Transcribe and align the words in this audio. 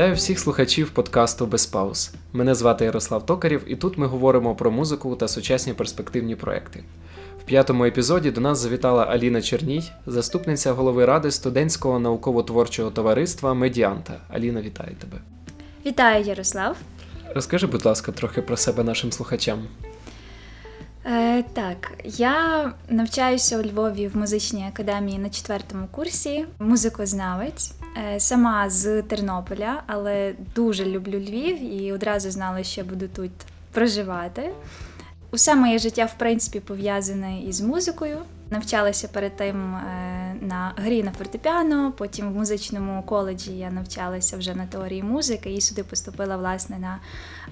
Вітаю 0.00 0.14
всіх 0.14 0.38
слухачів 0.38 0.90
подкасту 0.90 1.46
Без 1.46 1.66
пауз. 1.66 2.12
Мене 2.32 2.54
звати 2.54 2.84
Ярослав 2.84 3.26
Токарів, 3.26 3.62
і 3.66 3.76
тут 3.76 3.98
ми 3.98 4.06
говоримо 4.06 4.54
про 4.54 4.70
музику 4.70 5.16
та 5.16 5.28
сучасні 5.28 5.72
перспективні 5.74 6.36
проекти. 6.36 6.84
В 7.40 7.44
п'ятому 7.44 7.84
епізоді 7.84 8.30
до 8.30 8.40
нас 8.40 8.58
завітала 8.58 9.04
Аліна 9.04 9.42
Черній, 9.42 9.90
заступниця 10.06 10.72
голови 10.72 11.04
ради 11.04 11.30
студентського 11.30 11.98
науково-творчого 11.98 12.90
товариства 12.90 13.54
Медіанта. 13.54 14.20
Аліна, 14.28 14.62
вітаю 14.62 14.96
тебе. 15.00 15.16
Вітаю, 15.86 16.24
Ярослав. 16.24 16.76
Розкажи, 17.34 17.66
будь 17.66 17.86
ласка, 17.86 18.12
трохи 18.12 18.42
про 18.42 18.56
себе 18.56 18.84
нашим 18.84 19.12
слухачам. 19.12 19.58
Е, 21.06 21.42
Так, 21.42 21.92
я 22.04 22.72
навчаюся 22.88 23.58
у 23.58 23.62
Львові 23.62 24.08
в 24.08 24.16
музичній 24.16 24.64
академії 24.68 25.18
на 25.18 25.30
четвертому 25.30 25.88
курсі, 25.90 26.46
музикознавець. 26.58 27.72
Е, 27.96 28.20
сама 28.20 28.70
з 28.70 29.02
Тернополя, 29.02 29.82
але 29.86 30.34
дуже 30.54 30.84
люблю 30.84 31.18
Львів 31.18 31.74
і 31.74 31.92
одразу 31.92 32.30
знала, 32.30 32.62
що 32.62 32.84
буду 32.84 33.08
тут 33.08 33.30
проживати. 33.72 34.50
Усе 35.30 35.54
моє 35.54 35.78
життя, 35.78 36.04
в 36.04 36.18
принципі, 36.18 36.60
пов'язане 36.60 37.42
із 37.42 37.60
музикою. 37.60 38.18
Навчалася 38.50 39.08
перед 39.08 39.36
тим 39.36 39.74
е, 39.74 40.36
на 40.40 40.72
грі 40.76 41.02
на 41.02 41.12
фортепіано, 41.12 41.92
потім 41.96 42.32
в 42.32 42.36
музичному 42.36 43.02
коледжі 43.02 43.58
я 43.58 43.70
навчалася 43.70 44.36
вже 44.36 44.54
на 44.54 44.66
теорії 44.66 45.02
музики 45.02 45.54
і 45.54 45.60
сюди 45.60 45.84
поступила 45.84 46.36
власне 46.36 46.78
на 46.78 47.00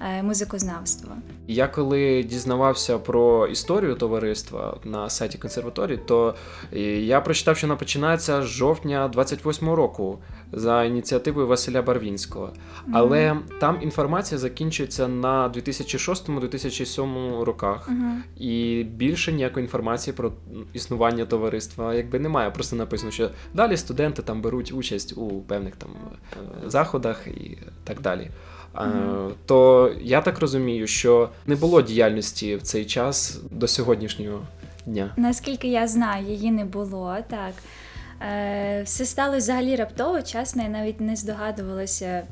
е, 0.01 0.23
музикознавство. 0.23 1.11
Я 1.47 1.67
коли 1.67 2.23
дізнавався 2.23 2.97
про 2.97 3.47
історію 3.47 3.95
товариства 3.95 4.77
на 4.83 5.09
сайті 5.09 5.37
консерваторії, 5.37 5.99
то 6.05 6.35
е, 6.73 6.79
я 7.01 7.21
прочитав, 7.21 7.57
що 7.57 7.67
вона 7.67 7.75
починається 7.75 8.41
з 8.41 8.45
жовтня 8.45 9.11
28-го 9.15 9.75
року 9.75 10.19
за 10.51 10.83
ініціативою 10.83 11.47
Василя 11.47 11.81
Барвінського. 11.81 12.53
Але 12.93 13.31
mm-hmm. 13.31 13.59
там 13.59 13.77
інформація 13.81 14.37
закінчується 14.37 15.07
на 15.07 15.49
2006-2007 15.49 17.41
роках, 17.41 17.89
mm-hmm. 17.89 18.41
і 18.41 18.83
більше 18.83 19.33
ніякої 19.33 19.63
інформації 19.63 20.13
про 20.13 20.31
існування 20.73 20.88
товариства 21.25 21.93
якби 21.93 22.19
немає. 22.19 22.51
Просто 22.51 22.75
написано, 22.75 23.11
що 23.11 23.29
далі 23.53 23.77
студенти 23.77 24.21
там 24.21 24.41
беруть 24.41 24.71
участь 24.71 25.17
у 25.17 25.41
певних 25.41 25.75
там 25.75 25.89
е, 26.33 26.69
заходах 26.69 27.27
і 27.27 27.57
так 27.83 28.01
далі. 28.01 28.29
Mm-hmm. 28.75 29.31
То 29.45 29.91
я 30.01 30.21
так 30.21 30.39
розумію, 30.39 30.87
що 30.87 31.29
не 31.47 31.55
було 31.55 31.81
діяльності 31.81 32.55
в 32.55 32.61
цей 32.61 32.85
час 32.85 33.39
до 33.51 33.67
сьогоднішнього 33.67 34.41
дня. 34.85 35.13
Наскільки 35.17 35.67
я 35.67 35.87
знаю, 35.87 36.25
її 36.25 36.51
не 36.51 36.65
було 36.65 37.17
так. 37.29 37.53
Е, 38.21 38.81
все 38.83 39.05
стало 39.05 39.37
взагалі 39.37 39.75
раптово, 39.75 40.21
чесно, 40.21 40.63
я 40.63 40.69
навіть 40.69 41.01
не 41.01 41.15
здогадувалася, 41.15 42.23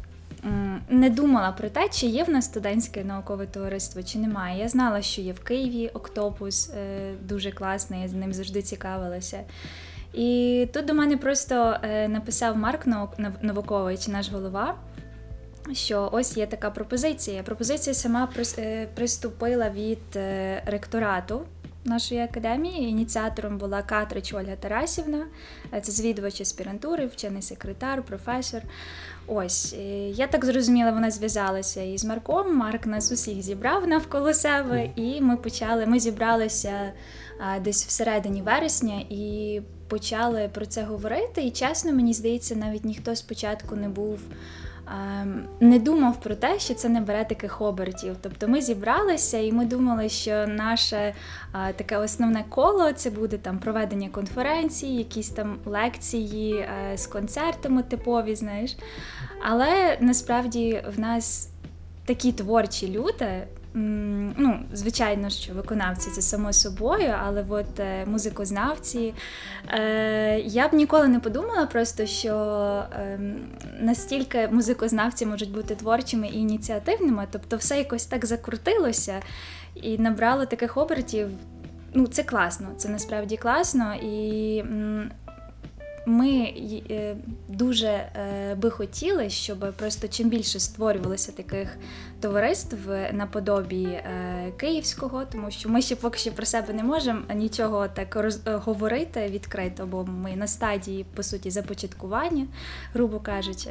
не 0.90 1.10
думала 1.10 1.52
про 1.52 1.70
те, 1.70 1.90
чи 1.90 2.08
є 2.08 2.24
в 2.24 2.30
нас 2.30 2.46
студентське 2.46 3.04
наукове 3.04 3.46
товариство, 3.46 4.04
чи 4.04 4.20
немає. 4.20 4.60
Я 4.60 4.70
знала, 4.70 5.02
що 5.02 5.22
є 5.22 5.34
в 5.34 5.40
Києві 5.40 5.90
Октопус, 5.94 6.70
е, 6.70 7.14
дуже 7.22 7.52
класний, 7.52 8.02
я 8.02 8.08
з 8.08 8.14
ним 8.14 8.34
завжди 8.34 8.62
цікавилася. 8.62 9.40
І 10.14 10.68
тут 10.74 10.86
до 10.86 10.94
мене 10.94 11.18
просто 11.18 11.78
е, 11.84 12.08
написав 12.08 12.58
Марк 12.58 12.88
Новакович, 13.42 14.08
наш 14.08 14.32
голова. 14.32 14.76
Що 15.74 16.10
ось 16.12 16.38
є 16.38 16.48
така 16.48 16.72
пропозиція. 16.72 17.44
Пропозиція 17.44 17.94
сама 17.94 18.30
приступила 18.96 19.70
від 19.70 20.00
ректорату 20.66 21.42
нашої 21.88 22.22
академії. 22.22 22.90
Ініціатором 22.90 23.58
була 23.58 23.82
Катрич 23.82 24.34
Ольга 24.34 24.56
Тарасівна, 24.56 25.26
е, 25.74 25.82
це 25.82 25.92
звідувач 25.92 26.42
аспірантури, 26.42 27.06
вчений 27.06 27.42
секретар, 27.42 28.04
професор. 28.04 28.62
Ось 29.28 29.76
я 30.10 30.28
так 30.28 30.46
зрозуміла, 30.46 30.92
вона 30.92 31.12
зв'язалася 31.12 31.82
із 31.82 32.06
Марком. 32.06 32.56
Марк 32.56 32.86
нас 32.86 33.12
усіх 33.12 33.42
зібрав 33.42 33.88
навколо 33.88 34.34
себе, 34.34 34.90
і 34.96 35.22
ми 35.22 35.38
почали. 35.38 35.86
Ми 35.86 36.00
зібралися 36.00 36.94
десь 37.62 37.86
всередині 37.86 38.42
вересня 38.42 39.04
і 39.10 39.62
почали 39.88 40.50
про 40.54 40.66
це 40.66 40.84
говорити. 40.84 41.42
І 41.42 41.52
чесно, 41.52 41.92
мені 41.94 42.14
здається, 42.14 42.56
навіть 42.56 42.86
ніхто 42.86 43.16
спочатку 43.16 43.76
не 43.76 43.90
був. 43.90 44.20
Ем, 44.92 45.48
не 45.60 45.80
думав 45.80 46.20
про 46.20 46.36
те, 46.36 46.60
що 46.60 46.74
це 46.74 46.90
не 46.90 47.02
бере 47.02 47.26
таких 47.26 47.62
обертів. 47.62 48.16
Тобто 48.22 48.48
ми 48.48 48.62
зібралися 48.62 49.38
і 49.38 49.52
ми 49.52 49.66
думали, 49.66 50.10
що 50.10 50.48
наше 50.48 51.14
таке 51.76 51.98
основне 51.98 52.46
коло 52.50 52.92
це 52.94 53.10
буде 53.10 53.38
там 53.38 53.60
проведення 53.60 54.10
конференцій, 54.10 54.88
якісь 54.88 55.30
там 55.30 55.58
лекції 55.66 56.56
е, 56.56 56.98
з 56.98 57.08
концертами 57.08 57.84
типові, 57.84 58.36
знаєш. 58.36 58.78
Але 59.44 59.98
насправді 60.02 60.84
в 60.96 61.00
нас 61.00 61.50
такі 62.06 62.32
творчі 62.32 62.92
люди, 62.92 63.48
ну, 64.38 64.60
звичайно, 64.74 65.30
що 65.30 65.54
виконавці 65.54 66.10
це 66.10 66.22
само 66.22 66.54
собою, 66.54 67.14
але 67.24 67.46
от 67.50 67.80
е, 67.80 68.06
музикознавці. 68.06 69.14
Е, 69.70 70.40
Я 70.40 70.68
б 70.68 70.74
ніколи 70.74 71.08
не 71.08 71.20
подумала, 71.20 71.66
просто 71.66 72.06
що 72.06 72.34
е, 72.94 73.20
настільки 73.80 74.48
музикознавці 74.48 75.26
можуть 75.26 75.52
бути 75.52 75.76
творчими 75.76 76.28
і 76.28 76.40
ініціативними, 76.40 77.28
тобто 77.32 77.58
все 77.58 77.78
якось 77.78 78.06
так 78.06 78.26
закрутилося 78.26 79.22
і 79.76 79.98
набрало 79.98 80.46
таких 80.46 80.78
обертів. 80.78 81.30
Ну, 81.94 82.08
це 82.08 82.24
класно, 82.24 82.68
це 82.78 82.90
насправді 82.90 83.38
класно 83.38 83.96
і 83.96 84.64
ми 86.08 86.54
е, 86.90 87.16
дуже 87.48 87.88
е, 87.88 88.56
би 88.56 88.70
хотіли, 88.70 89.30
щоб 89.30 89.74
просто 89.78 90.08
чим 90.08 90.30
більше 90.30 90.60
створювалося 90.60 91.32
таких 91.32 91.78
товариств 92.20 92.78
наподобі 93.12 93.84
е, 93.84 94.04
київського, 94.58 95.26
тому 95.32 95.52
що 95.52 95.70
ми 95.70 95.82
ще 95.82 95.96
поки 95.96 96.20
що 96.20 96.32
про 96.32 96.46
себе 96.46 96.74
не 96.74 96.84
можемо 96.84 97.22
нічого 97.36 97.88
так 97.88 98.16
роз 98.16 98.40
говорити 98.46 99.28
відкрито, 99.30 99.86
бо 99.86 100.06
ми 100.06 100.36
на 100.36 100.48
стадії 100.48 101.06
по 101.16 101.24
суті 101.24 101.50
започаткування, 101.50 102.48
грубо 102.94 103.20
кажучи. 103.20 103.70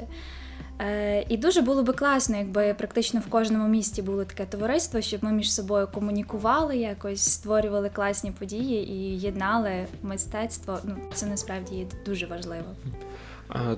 Е, 0.80 1.24
І 1.28 1.36
дуже 1.36 1.60
було 1.60 1.82
би 1.82 1.92
класно, 1.92 2.36
якби 2.36 2.74
практично 2.74 3.20
в 3.20 3.30
кожному 3.30 3.68
місті 3.68 4.02
було 4.02 4.24
таке 4.24 4.46
товариство, 4.46 5.00
щоб 5.00 5.24
ми 5.24 5.32
між 5.32 5.52
собою 5.52 5.88
комунікували, 5.94 6.76
якось 6.76 7.22
створювали 7.22 7.88
класні 7.88 8.30
події 8.30 8.90
і 8.90 9.18
єднали 9.18 9.86
мистецтво. 10.02 10.78
Ну 10.84 10.96
це 11.14 11.26
насправді 11.26 11.76
є 11.76 11.86
дуже 12.06 12.26
важливо. 12.26 12.66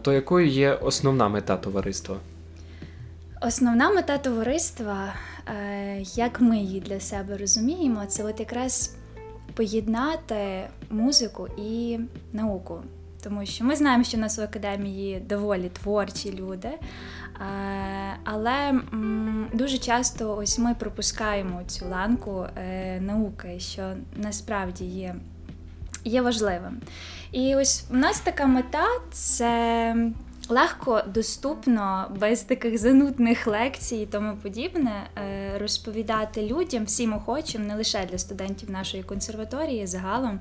То 0.03 0.12
якою 0.12 0.47
є 0.47 0.72
основна 0.72 1.28
мета 1.28 1.56
товариства? 1.56 2.16
Основна 3.41 3.91
мета 3.91 4.19
товариства, 4.19 5.15
е, 5.47 6.03
як 6.15 6.41
ми 6.41 6.59
її 6.59 6.80
для 6.80 7.00
себе 7.00 7.36
розуміємо, 7.36 8.06
це 8.06 8.25
от 8.25 8.41
якраз 8.41 8.97
поєднати 9.54 10.69
музику 10.91 11.48
і 11.59 11.98
науку. 12.32 12.82
Тому 13.22 13.46
що 13.46 13.64
ми 13.64 13.76
знаємо, 13.76 14.04
що 14.04 14.16
в 14.16 14.20
нас 14.20 14.38
в 14.38 14.42
академії 14.42 15.20
доволі 15.20 15.68
творчі 15.68 16.32
люди, 16.32 16.70
але 18.24 18.80
дуже 19.52 19.78
часто 19.78 20.36
ось 20.36 20.58
ми 20.58 20.74
пропускаємо 20.74 21.62
цю 21.66 21.88
ланку 21.88 22.46
е, 22.56 23.00
науки, 23.00 23.60
що 23.60 23.92
насправді 24.16 24.84
є, 24.84 25.14
є 26.04 26.22
важливим. 26.22 26.80
І 27.32 27.56
ось 27.56 27.84
у 27.90 27.96
нас 27.96 28.20
така 28.20 28.46
мета 28.46 28.86
це 29.10 29.94
легко, 30.48 31.03
доступно, 31.06 32.16
без 32.20 32.42
таких 32.42 32.78
занудних 32.78 33.47
лекцій 33.47 33.97
і 33.97 34.06
тому 34.06 34.36
подібне, 34.36 35.10
е, 35.16 35.59
розповідати 35.59 36.47
людям, 36.47 36.84
всім 36.84 37.12
охочим, 37.12 37.66
не 37.66 37.75
лише 37.75 38.06
для 38.06 38.19
студентів 38.19 38.70
нашої 38.70 39.03
консерваторії, 39.03 39.86
загалом, 39.86 40.41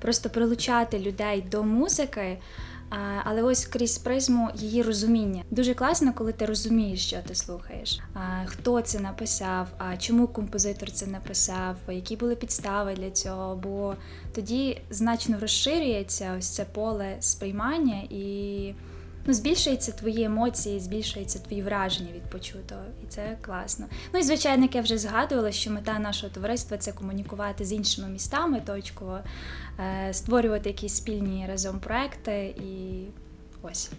просто 0.00 0.30
прилучати 0.30 0.98
людей 0.98 1.44
до 1.50 1.62
музики. 1.62 2.38
Але 3.24 3.42
ось 3.42 3.66
крізь 3.66 3.98
призму 3.98 4.48
її 4.54 4.82
розуміння. 4.82 5.42
Дуже 5.50 5.74
класно, 5.74 6.12
коли 6.12 6.32
ти 6.32 6.46
розумієш, 6.46 7.06
що 7.06 7.16
ти 7.28 7.34
слухаєш. 7.34 8.00
Хто 8.46 8.80
це 8.80 9.00
написав, 9.00 9.68
а 9.78 9.96
чому 9.96 10.26
композитор 10.26 10.92
це 10.92 11.06
написав, 11.06 11.76
які 11.88 12.16
були 12.16 12.36
підстави 12.36 12.94
для 12.94 13.10
цього. 13.10 13.56
Бо 13.56 13.94
тоді 14.34 14.80
значно 14.90 15.38
розширюється 15.40 16.34
ось 16.38 16.48
це 16.48 16.64
поле 16.64 17.16
сприймання 17.20 18.02
і 18.10 18.74
ну, 19.28 19.34
збільшуються 19.34 19.92
твої 19.92 20.24
емоції, 20.24 20.80
збільшуються 20.80 21.38
твої 21.38 21.62
враження 21.62 22.12
від 22.14 22.22
почутого, 22.22 22.80
і 23.04 23.06
це 23.08 23.36
класно. 23.40 23.86
Ну 24.14 24.20
і 24.20 24.22
звичайно, 24.22 24.62
як 24.62 24.74
я 24.74 24.82
вже 24.82 24.98
згадувала, 24.98 25.52
що 25.52 25.70
мета 25.70 25.98
нашого 25.98 26.32
товариства 26.32 26.76
це 26.76 26.92
комунікувати 26.92 27.64
з 27.64 27.72
іншими 27.72 28.08
містами 28.08 28.62
точково, 28.66 29.18
е, 29.80 30.14
створювати 30.14 30.68
якісь 30.68 30.94
спільні 30.94 31.46
разом 31.48 31.80
проекти 31.80 32.54
і 32.60 33.04
ось. 33.62 33.90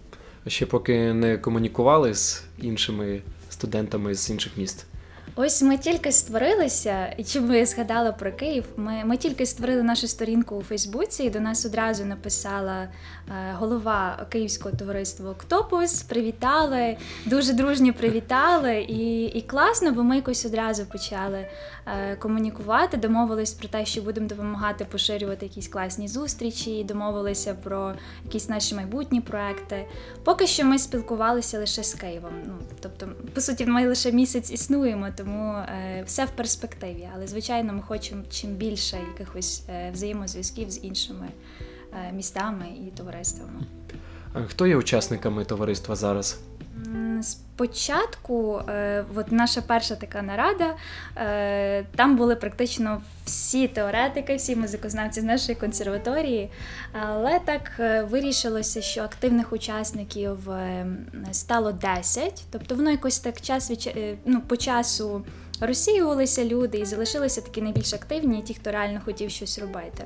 А 0.46 0.50
ще 0.50 0.66
поки 0.66 1.14
не 1.14 1.38
комунікували 1.38 2.14
з 2.14 2.44
іншими 2.58 3.22
студентами 3.48 4.14
з 4.14 4.30
інших 4.30 4.56
міст. 4.56 4.86
Ось 5.34 5.62
ми 5.62 5.78
тільки 5.78 6.12
створилися, 6.12 7.14
і 7.18 7.24
чому 7.24 7.54
я 7.54 7.66
згадала 7.66 8.12
про 8.12 8.32
Київ. 8.32 8.64
Ми 8.76 9.02
ми 9.04 9.16
тільки 9.16 9.46
створили 9.46 9.82
нашу 9.82 10.08
сторінку 10.08 10.56
у 10.56 10.62
Фейсбуці, 10.62 11.22
і 11.22 11.30
до 11.30 11.40
нас 11.40 11.66
одразу 11.66 12.04
написала 12.04 12.88
голова 13.52 14.26
Київського 14.28 14.76
товариства 14.76 15.30
Октопус. 15.30 16.02
Привітали, 16.02 16.96
дуже 17.26 17.52
дружньо 17.52 17.92
привітали. 17.92 18.80
І 18.80 19.24
і 19.24 19.42
класно, 19.42 19.92
бо 19.92 20.02
ми 20.02 20.16
якось 20.16 20.44
одразу 20.46 20.86
почали 20.86 21.46
е, 21.86 22.16
комунікувати, 22.16 22.96
домовились 22.96 23.52
про 23.52 23.68
те, 23.68 23.86
що 23.86 24.02
будемо 24.02 24.28
допомагати 24.28 24.84
поширювати 24.84 25.46
якісь 25.46 25.68
класні 25.68 26.08
зустрічі, 26.08 26.84
домовилися 26.84 27.54
про 27.54 27.94
якісь 28.24 28.48
наші 28.48 28.74
майбутні 28.74 29.20
проекти. 29.20 29.86
Поки 30.24 30.46
що 30.46 30.64
ми 30.64 30.78
спілкувалися 30.78 31.58
лише 31.58 31.84
з 31.84 31.94
Києвом. 31.94 32.32
Ну 32.46 32.54
тобто, 32.80 33.08
по 33.34 33.40
суті, 33.40 33.66
ми 33.66 33.88
лише 33.88 34.12
місяць 34.12 34.52
існуємо 34.52 35.08
тому 35.16 35.52
е, 35.52 36.02
все 36.06 36.24
в 36.24 36.30
перспективі. 36.30 37.08
Але 37.14 37.26
звичайно, 37.26 37.72
ми 37.72 37.82
хочемо 37.82 38.22
чим 38.30 38.50
більше 38.50 38.98
якихось 39.12 39.62
е, 39.68 39.90
взаємозв'язків 39.92 40.70
з 40.70 40.84
іншими 40.84 41.26
е, 41.28 41.64
містами 42.12 42.66
і 42.86 42.90
товариствами. 42.90 43.60
Хто 44.48 44.66
є 44.66 44.76
учасниками 44.76 45.44
товариства 45.44 45.96
зараз? 45.96 46.38
Спочатку, 47.22 48.62
е, 48.68 49.04
от 49.14 49.32
наша 49.32 49.62
перша 49.62 49.94
така 49.94 50.22
нарада, 50.22 50.74
е, 51.16 51.84
там 51.96 52.16
були 52.16 52.36
практично 52.36 53.02
всі 53.24 53.68
теоретики, 53.68 54.36
всі 54.36 54.56
музикознавці 54.56 55.20
з 55.20 55.24
нашої 55.24 55.56
консерваторії, 55.56 56.50
але 56.92 57.38
так 57.38 57.70
е, 57.80 58.02
вирішилося, 58.02 58.82
що 58.82 59.02
активних 59.02 59.52
учасників 59.52 60.50
е, 60.50 60.86
стало 61.32 61.72
10, 61.72 62.44
тобто 62.50 62.74
воно 62.74 62.90
якось 62.90 63.18
так 63.18 63.40
час 63.40 63.70
від 63.70 63.92
е, 63.96 64.16
ну, 64.24 64.40
по 64.40 64.56
часу 64.56 65.24
розсіювалися 65.60 66.44
люди 66.44 66.78
і 66.78 66.84
залишилися 66.84 67.40
такі 67.40 67.62
найбільш 67.62 67.94
активні, 67.94 68.42
ті, 68.42 68.54
хто 68.54 68.70
реально 68.70 69.00
хотів 69.04 69.30
щось 69.30 69.58
робити. 69.58 70.04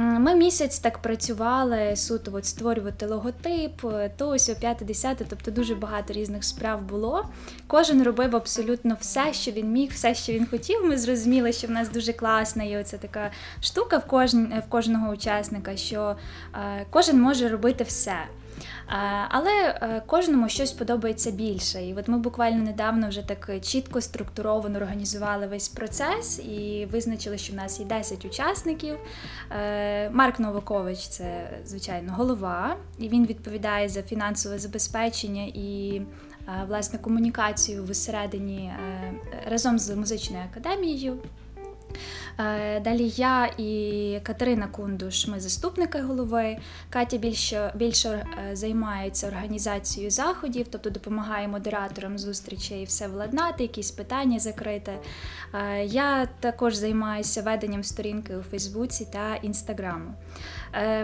Ми 0.00 0.34
місяць 0.34 0.78
так 0.78 0.98
працювали 0.98 1.96
суто 1.96 2.30
от 2.34 2.46
створювати 2.46 3.06
логотип, 3.06 3.82
то 4.16 4.28
ось 4.28 4.48
о 4.48 4.52
5-10, 4.52 5.16
тобто 5.28 5.50
дуже 5.50 5.74
багато 5.74 6.12
різних 6.12 6.44
справ 6.44 6.82
було. 6.82 7.26
Кожен 7.66 8.02
робив 8.02 8.36
абсолютно 8.36 8.96
все, 9.00 9.32
що 9.32 9.50
він 9.50 9.72
міг, 9.72 9.90
все, 9.90 10.14
що 10.14 10.32
він 10.32 10.46
хотів. 10.46 10.84
Ми 10.84 10.98
зрозуміли, 10.98 11.52
що 11.52 11.66
в 11.66 11.70
нас 11.70 11.90
дуже 11.90 12.12
класна 12.12 12.64
і 12.64 12.76
оця 12.76 12.98
така 12.98 13.30
штука 13.60 13.98
в 13.98 14.06
кожн, 14.06 14.44
в 14.66 14.68
кожного 14.68 15.12
учасника, 15.12 15.76
що 15.76 16.16
е, 16.54 16.86
кожен 16.90 17.20
може 17.20 17.48
робити 17.48 17.84
все. 17.84 18.16
Але 19.28 19.50
е, 19.50 20.02
кожному 20.06 20.48
щось 20.48 20.72
подобається 20.72 21.30
більше. 21.30 21.82
І 21.82 21.94
от 21.94 22.08
ми 22.08 22.18
буквально 22.18 22.64
недавно 22.64 23.08
вже 23.08 23.22
так 23.22 23.50
чітко 23.60 24.00
структуровано 24.00 24.78
організували 24.78 25.46
весь 25.46 25.68
процес 25.68 26.38
і 26.38 26.88
визначили, 26.92 27.38
що 27.38 27.52
в 27.52 27.56
нас 27.56 27.80
є 27.80 27.86
10 27.86 28.24
учасників. 28.24 28.96
Е, 29.50 30.10
Марк 30.10 30.40
Новакович 30.40 30.98
це, 30.98 31.50
звичайно, 31.64 32.12
голова, 32.12 32.76
і 32.98 33.08
він 33.08 33.26
відповідає 33.26 33.88
за 33.88 34.02
фінансове 34.02 34.58
забезпечення 34.58 35.42
і. 35.54 36.00
Е, 36.48 36.64
власне, 36.68 36.98
комунікацію 36.98 37.84
всередині 37.84 38.72
разом 39.46 39.78
з 39.78 39.96
музичною 39.96 40.44
академією 40.50 41.18
Е, 41.49 41.49
далі 42.84 43.08
я 43.08 43.46
і 43.58 44.20
Катерина 44.22 44.66
Кундуш, 44.66 45.26
ми 45.26 45.40
заступники 45.40 46.00
голови. 46.00 46.56
Катя 46.90 47.16
більше 47.16 47.72
більше 47.74 48.08
е, 48.08 48.56
займається 48.56 49.28
організацією 49.28 50.10
заходів, 50.10 50.66
тобто 50.70 50.90
допомагає 50.90 51.48
модераторам 51.48 52.18
зустрічей 52.18 52.84
все 52.84 53.08
владнати, 53.08 53.62
якісь 53.62 53.90
питання 53.90 54.38
закрити. 54.38 54.92
Е, 55.54 55.84
я 55.84 56.28
також 56.40 56.74
займаюся 56.74 57.42
веденням 57.42 57.84
сторінки 57.84 58.36
у 58.36 58.42
Фейсбуці 58.42 59.08
та 59.12 59.34
Інстаграму. 59.34 60.14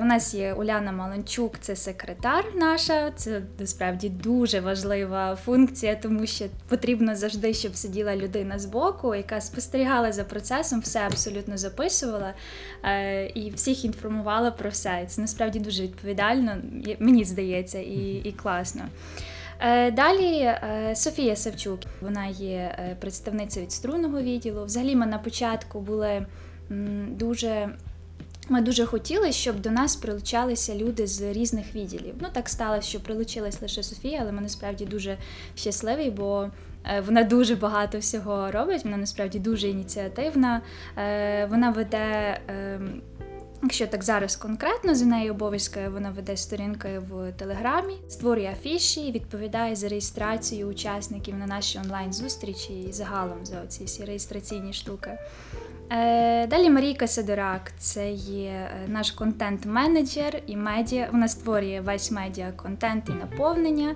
У 0.01 0.05
нас 0.05 0.35
є 0.35 0.53
Уляна 0.55 0.93
Маланчук, 0.93 1.59
це 1.61 1.77
секретар 1.77 2.45
наша. 2.55 3.11
Це 3.17 3.43
насправді 3.59 4.09
дуже 4.09 4.61
важлива 4.61 5.37
функція, 5.37 5.95
тому 5.95 6.27
що 6.27 6.45
потрібно 6.69 7.17
завжди, 7.17 7.55
щоб 7.55 7.77
сиділа 7.77 8.17
людина 8.17 8.59
збоку, 8.59 9.15
яка 9.15 9.41
спостерігала 9.41 10.13
за 10.13 10.25
процесом, 10.25 10.81
все 10.81 11.01
абсолютно 11.01 11.57
записувала 11.57 12.35
е, 12.85 13.27
і 13.27 13.51
всіх 13.51 13.85
інформувала 13.85 14.51
про 14.51 14.71
все. 14.71 15.05
Це 15.07 15.21
насправді 15.21 15.59
дуже 15.59 15.83
відповідально, 15.83 16.57
мені 16.99 17.25
здається, 17.25 17.79
і, 17.79 18.23
і 18.25 18.33
класно. 18.33 18.83
Е, 19.61 19.91
далі 19.91 20.39
е, 20.39 20.93
Софія 20.95 21.37
Савчук, 21.37 21.81
вона 22.01 22.27
є 22.27 22.95
представницею 23.01 23.67
від 23.67 23.73
струнного 23.73 24.23
відділу. 24.23 24.65
Взагалі, 24.65 24.97
ми 24.97 25.07
на 25.07 25.19
початку 25.19 25.81
були 25.81 26.27
дуже. 27.11 27.69
Ми 28.49 28.61
дуже 28.61 28.87
хотіли, 28.87 29.33
щоб 29.33 29.61
до 29.61 29.71
нас 29.71 29.97
прилучалися 29.97 30.75
люди 30.75 31.07
з 31.07 31.33
різних 31.33 31.75
відділів. 31.75 32.15
Ну 32.21 32.29
так 32.33 32.49
сталося, 32.49 32.89
що 32.89 33.01
прилучилась 33.01 33.63
лише 33.63 33.83
Софія, 33.83 34.19
але 34.23 34.33
ми 34.33 34.41
насправді 34.41 34.85
дуже 34.85 35.19
щасливі, 35.55 36.11
бо 36.11 36.51
Е, 36.89 37.01
вона 37.01 37.23
дуже 37.23 37.57
багато 37.57 37.99
всього 37.99 38.51
робить. 38.51 38.85
Вона 38.85 38.97
насправді 38.97 39.39
дуже 39.39 39.69
ініціативна. 39.69 40.63
Е, 40.99 41.47
вона 41.47 41.71
веде. 41.71 42.41
Ем, 42.49 43.03
якщо 43.63 43.87
так 43.87 44.05
зараз 44.05 44.37
конкретно 44.37 44.95
за 44.95 45.05
нею 45.05 45.33
обов'язки, 45.33 45.89
вона 45.89 46.11
веде 46.11 46.37
сторінки 46.37 46.99
в 46.99 47.33
Телеграмі, 47.33 47.95
створює 48.09 48.51
афіші, 48.53 49.13
відповідає 49.13 49.77
за 49.77 49.89
реєстрацію 49.89 50.67
учасників 50.67 51.35
на 51.37 51.47
наші 51.47 51.79
онлайн-зустрічі 51.79 52.81
і 52.81 52.93
загалом 52.93 53.47
за 53.47 53.67
ці 53.67 53.85
всі 53.85 54.05
реєстраційні 54.05 54.73
штуки. 54.73 55.19
Е, 55.91 56.47
далі 56.47 56.71
Марійка 56.71 57.07
Сидорак, 57.07 57.73
це 57.79 58.11
є 58.11 58.71
наш 58.89 59.11
контент-менеджер 59.11 60.43
і 60.47 60.57
медіа. 60.57 61.09
Вона 61.13 61.29
створює 61.29 61.81
весь 61.81 62.11
медіа 62.11 62.53
контент 62.57 63.09
і 63.09 63.13
наповнення. 63.13 63.95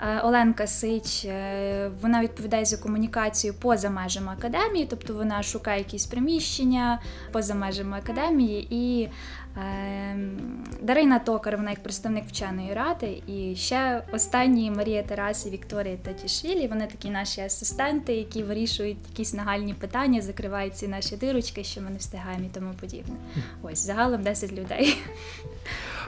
Е, 0.00 0.20
Оленка 0.20 0.66
Сич, 0.66 1.24
е, 1.24 1.90
вона 2.02 2.22
відповідає 2.22 2.64
за 2.64 2.76
комунікацію 2.76 3.54
поза 3.54 3.90
межами 3.90 4.32
академії, 4.32 4.86
тобто 4.90 5.14
вона 5.14 5.42
шукає 5.42 5.78
якісь 5.78 6.06
приміщення 6.06 7.00
поза 7.32 7.54
межами 7.54 7.98
академії. 7.98 8.66
І 8.70 9.02
е, 9.02 9.10
Дарина 10.82 11.18
Токар, 11.18 11.56
вона 11.56 11.70
як 11.70 11.82
представник 11.82 12.24
вченої 12.28 12.74
ради. 12.74 13.22
І 13.26 13.56
ще 13.56 14.02
останні 14.12 14.70
Марія 14.70 15.02
Тарасі, 15.02 15.50
Вікторія 15.50 15.96
Татішвілі. 15.96 16.66
Вони 16.66 16.86
такі 16.86 17.10
наші 17.10 17.40
асистенти, 17.40 18.14
які 18.14 18.42
вирішують 18.42 18.96
якісь 19.10 19.34
нагальні 19.34 19.74
питання, 19.74 20.20
закривають 20.20 20.76
ці 20.76 20.88
наші 20.88 21.16
дирочки, 21.16 21.64
що 21.64 21.80
ми 21.80 21.90
не 21.90 21.96
встигаємо 21.98 22.44
і 22.44 22.54
тому 22.54 22.70
подібне. 22.80 23.14
Ось 23.62 23.86
загалом 23.86 24.22
10 24.22 24.52
людей. 24.52 24.98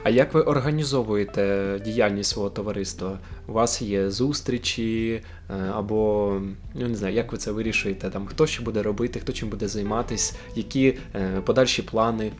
А 0.03 0.09
як 0.09 0.33
ви 0.33 0.41
організовуєте 0.41 1.79
діяльність 1.85 2.29
свого 2.29 2.49
товариства? 2.49 3.19
У 3.47 3.53
вас 3.53 3.81
є 3.81 4.11
зустрічі 4.11 5.21
е, 5.49 5.53
або 5.73 6.31
ну 6.73 6.87
не 6.87 6.95
знаю, 6.95 7.15
як 7.15 7.31
ви 7.31 7.37
це 7.37 7.51
вирішуєте? 7.51 8.09
Там 8.09 8.25
хто 8.25 8.47
що 8.47 8.63
буде 8.63 8.83
робити, 8.83 9.19
хто 9.19 9.33
чим 9.33 9.49
буде 9.49 9.67
займатись, 9.67 10.35
які 10.55 10.97
е, 11.15 11.41
подальші 11.41 11.81
плани? 11.81 12.31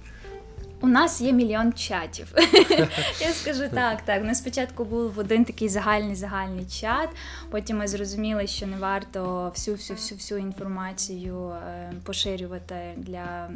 У 0.83 0.87
нас 0.87 1.21
є 1.21 1.31
мільйон 1.31 1.73
чатів. 1.73 2.27
Я 3.21 3.33
скажу 3.33 3.63
так, 3.73 4.01
так. 4.01 4.21
У 4.21 4.25
нас 4.25 4.37
спочатку 4.37 4.85
був 4.85 5.19
один 5.19 5.45
такий 5.45 5.69
загальний 5.69 6.15
загальний 6.15 6.65
чат. 6.65 7.09
Потім 7.49 7.77
ми 7.77 7.87
зрозуміли, 7.87 8.47
що 8.47 8.67
не 8.67 8.77
варто 8.77 9.51
всю 9.55 9.77
всю 9.77 9.97
всю 9.97 10.17
всю 10.17 10.39
інформацію 10.39 11.49
е, 11.49 11.93
поширювати 12.03 12.75
для 12.97 13.49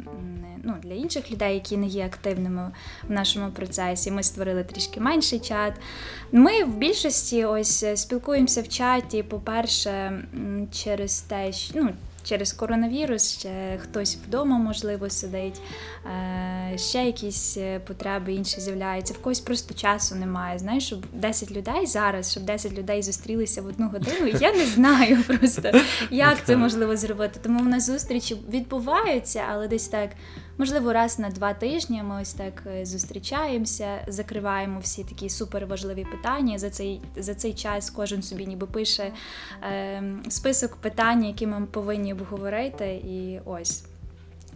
ну, 0.64 0.74
для 0.82 0.94
інших 0.94 1.30
людей, 1.30 1.54
які 1.54 1.76
не 1.76 1.86
є 1.86 2.06
активними 2.06 2.72
в 3.08 3.10
нашому 3.10 3.50
процесі. 3.50 4.10
Ми 4.10 4.22
створили 4.22 4.64
трішки 4.64 5.00
менший 5.00 5.38
чат. 5.38 5.72
Ми 6.32 6.64
в 6.64 6.76
більшості 6.76 7.44
ось 7.44 7.84
спілкуємося 8.00 8.62
в 8.62 8.68
чаті, 8.68 9.22
по-перше, 9.22 10.22
через 10.72 11.20
те, 11.20 11.52
що 11.52 11.72
ну 11.76 11.90
через 12.26 12.52
коронавірус, 12.52 13.32
ще 13.38 13.78
хтось 13.82 14.18
вдома, 14.26 14.58
можливо, 14.58 15.10
сидить, 15.10 15.60
е, 16.06 16.78
ще 16.78 17.04
якісь 17.04 17.56
е, 17.56 17.80
потреби 17.80 18.32
інші 18.32 18.60
з'являються. 18.60 19.14
В 19.14 19.18
когось 19.18 19.40
просто 19.40 19.74
часу 19.74 20.14
немає. 20.14 20.58
Знаєш, 20.58 20.86
щоб 20.86 21.06
10 21.12 21.50
людей 21.50 21.86
зараз, 21.86 22.30
щоб 22.30 22.42
10 22.42 22.72
людей 22.72 23.02
зустрілися 23.02 23.62
в 23.62 23.66
одну 23.66 23.88
годину. 23.88 24.26
Я 24.40 24.52
не 24.52 24.66
знаю 24.66 25.24
просто, 25.26 25.70
як 26.10 26.44
це 26.44 26.56
можливо 26.56 26.96
зробити. 26.96 27.40
Тому 27.42 27.60
в 27.60 27.66
нас 27.66 27.86
зустрічі 27.86 28.36
відбуваються, 28.50 29.42
але 29.50 29.68
десь 29.68 29.88
так. 29.88 30.10
Можливо, 30.58 30.92
раз 30.92 31.18
на 31.18 31.30
два 31.30 31.54
тижні 31.54 32.02
ми 32.02 32.22
ось 32.22 32.32
так 32.32 32.62
е, 32.66 32.86
зустрічаємося, 32.86 34.04
закриваємо 34.08 34.80
всі 34.80 35.04
такі 35.04 35.28
суперважливі 35.28 36.04
питання. 36.04 36.58
За 36.58 36.70
цей 36.70 37.00
за 37.16 37.34
цей 37.34 37.54
час 37.54 37.90
кожен 37.90 38.22
собі 38.22 38.46
ніби 38.46 38.66
пише 38.66 39.12
е, 39.62 40.02
список 40.28 40.76
питань, 40.76 41.24
які 41.24 41.46
ми 41.46 41.66
повинні 41.66 42.12
обговорити, 42.12 42.94
і 42.94 43.40
ось. 43.44 43.84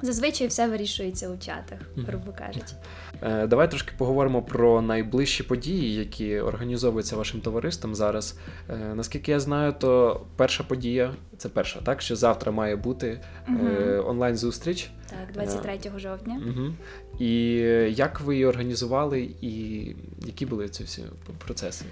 Зазвичай 0.02 0.46
все 0.46 0.68
вирішується 0.68 1.28
у 1.28 1.36
чатах, 1.36 1.78
грубо 1.96 2.32
кажучи. 2.38 2.74
Е, 3.22 3.46
давай 3.46 3.70
трошки 3.70 3.92
поговоримо 3.98 4.42
про 4.42 4.82
найближчі 4.82 5.42
події, 5.42 5.94
які 5.94 6.40
організовуються 6.40 7.16
вашим 7.16 7.40
товариством 7.40 7.94
зараз. 7.94 8.38
Е, 8.68 8.94
наскільки 8.94 9.30
я 9.30 9.40
знаю, 9.40 9.74
то 9.78 10.20
перша 10.36 10.64
подія 10.64 11.14
це 11.36 11.48
перша, 11.48 11.80
так 11.80 12.02
що 12.02 12.16
завтра 12.16 12.52
має 12.52 12.76
бути 12.76 13.20
угу. 13.48 13.58
онлайн-зустріч. 14.06 14.90
Так, 15.10 15.32
23 15.34 15.98
жовтня. 15.98 16.40
Угу. 16.46 16.72
І 17.18 17.54
як 17.90 18.20
ви 18.20 18.34
її 18.34 18.46
організували, 18.46 19.28
і 19.40 19.84
які 20.26 20.46
були 20.46 20.68
ці 20.68 20.84
всі 20.84 21.02
процеси? 21.46 21.84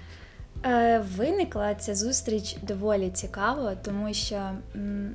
Е, 0.65 1.05
виникла 1.17 1.75
ця 1.75 1.95
зустріч 1.95 2.57
доволі 2.61 3.09
цікаво, 3.09 3.71
тому 3.83 4.13
що 4.13 4.51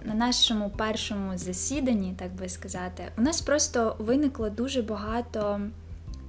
на 0.04 0.14
нашому 0.14 0.70
першому 0.70 1.38
засіданні, 1.38 2.14
так 2.18 2.34
би 2.34 2.48
сказати, 2.48 3.04
у 3.18 3.22
нас 3.22 3.40
просто 3.40 3.96
виникло 3.98 4.50
дуже 4.50 4.82
багато 4.82 5.60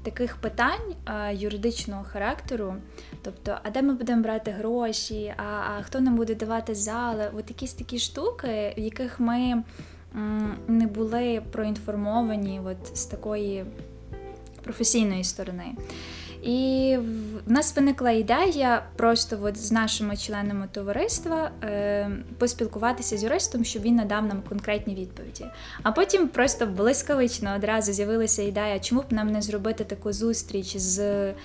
таких 0.04 0.38
питань 0.38 0.96
е, 1.06 1.36
юридичного 1.36 2.04
характеру. 2.04 2.76
Тобто, 3.22 3.58
а 3.64 3.70
де 3.70 3.82
ми 3.82 3.94
будемо 3.94 4.24
брати 4.24 4.52
гроші, 4.52 5.34
а, 5.38 5.44
а 5.44 5.82
хто 5.82 6.00
нам 6.00 6.16
буде 6.16 6.36
давати 6.36 6.76
зали? 6.76 7.32
От 7.38 7.50
якісь 7.50 7.74
такі 7.74 8.00
штуки, 8.00 8.74
в 8.78 8.80
яких 8.80 9.20
ми 9.20 9.64
не 10.68 10.88
були 10.88 11.42
проінформовані 11.52 12.62
от 12.66 12.98
з 12.98 13.06
такої 13.06 13.66
професійної 14.64 15.24
сторони. 15.24 15.66
І 16.46 16.98
в 17.48 17.52
нас 17.52 17.76
виникла 17.76 18.12
ідея 18.12 18.86
просто 18.96 19.40
от 19.42 19.58
з 19.58 19.72
нашими 19.72 20.18
членами 20.18 20.68
товариства 20.72 21.52
е, 21.64 22.12
поспілкуватися 22.38 23.18
з 23.18 23.24
юристом, 23.24 23.66
щоб 23.66 23.82
він 23.82 23.96
надав 23.96 24.26
нам 24.26 24.42
конкретні 24.50 24.96
відповіді. 24.96 25.46
А 25.84 25.92
потім 25.92 26.28
просто 26.28 26.66
блискавично 26.66 27.56
одразу 27.56 27.94
з'явилася 27.94 28.42
ідея, 28.42 28.80
чому 28.80 29.02
б 29.02 29.06
нам 29.10 29.32
не 29.32 29.42
зробити 29.42 29.84
таку 29.84 30.14
зустріч 30.14 30.78
з 30.78 31.00
е, 31.00 31.36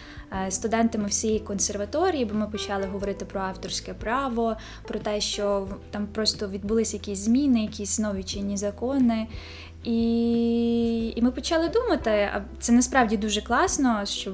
студентами 0.48 1.08
всієї 1.08 1.40
консерваторії, 1.40 2.24
бо 2.24 2.34
ми 2.34 2.46
почали 2.46 2.86
говорити 2.86 3.24
про 3.24 3.40
авторське 3.40 3.94
право, 3.94 4.56
про 4.88 4.98
те, 4.98 5.20
що 5.20 5.68
там 5.90 6.06
просто 6.06 6.48
відбулися 6.48 6.96
якісь 6.96 7.18
зміни, 7.18 7.62
якісь 7.62 7.98
нові 7.98 8.22
чинні 8.22 8.56
закони. 8.56 9.26
І 9.84 11.12
і 11.16 11.22
ми 11.22 11.30
почали 11.30 11.68
думати, 11.68 12.10
а 12.10 12.42
це 12.58 12.72
насправді 12.72 13.16
дуже 13.16 13.42
класно, 13.42 14.06
що 14.06 14.32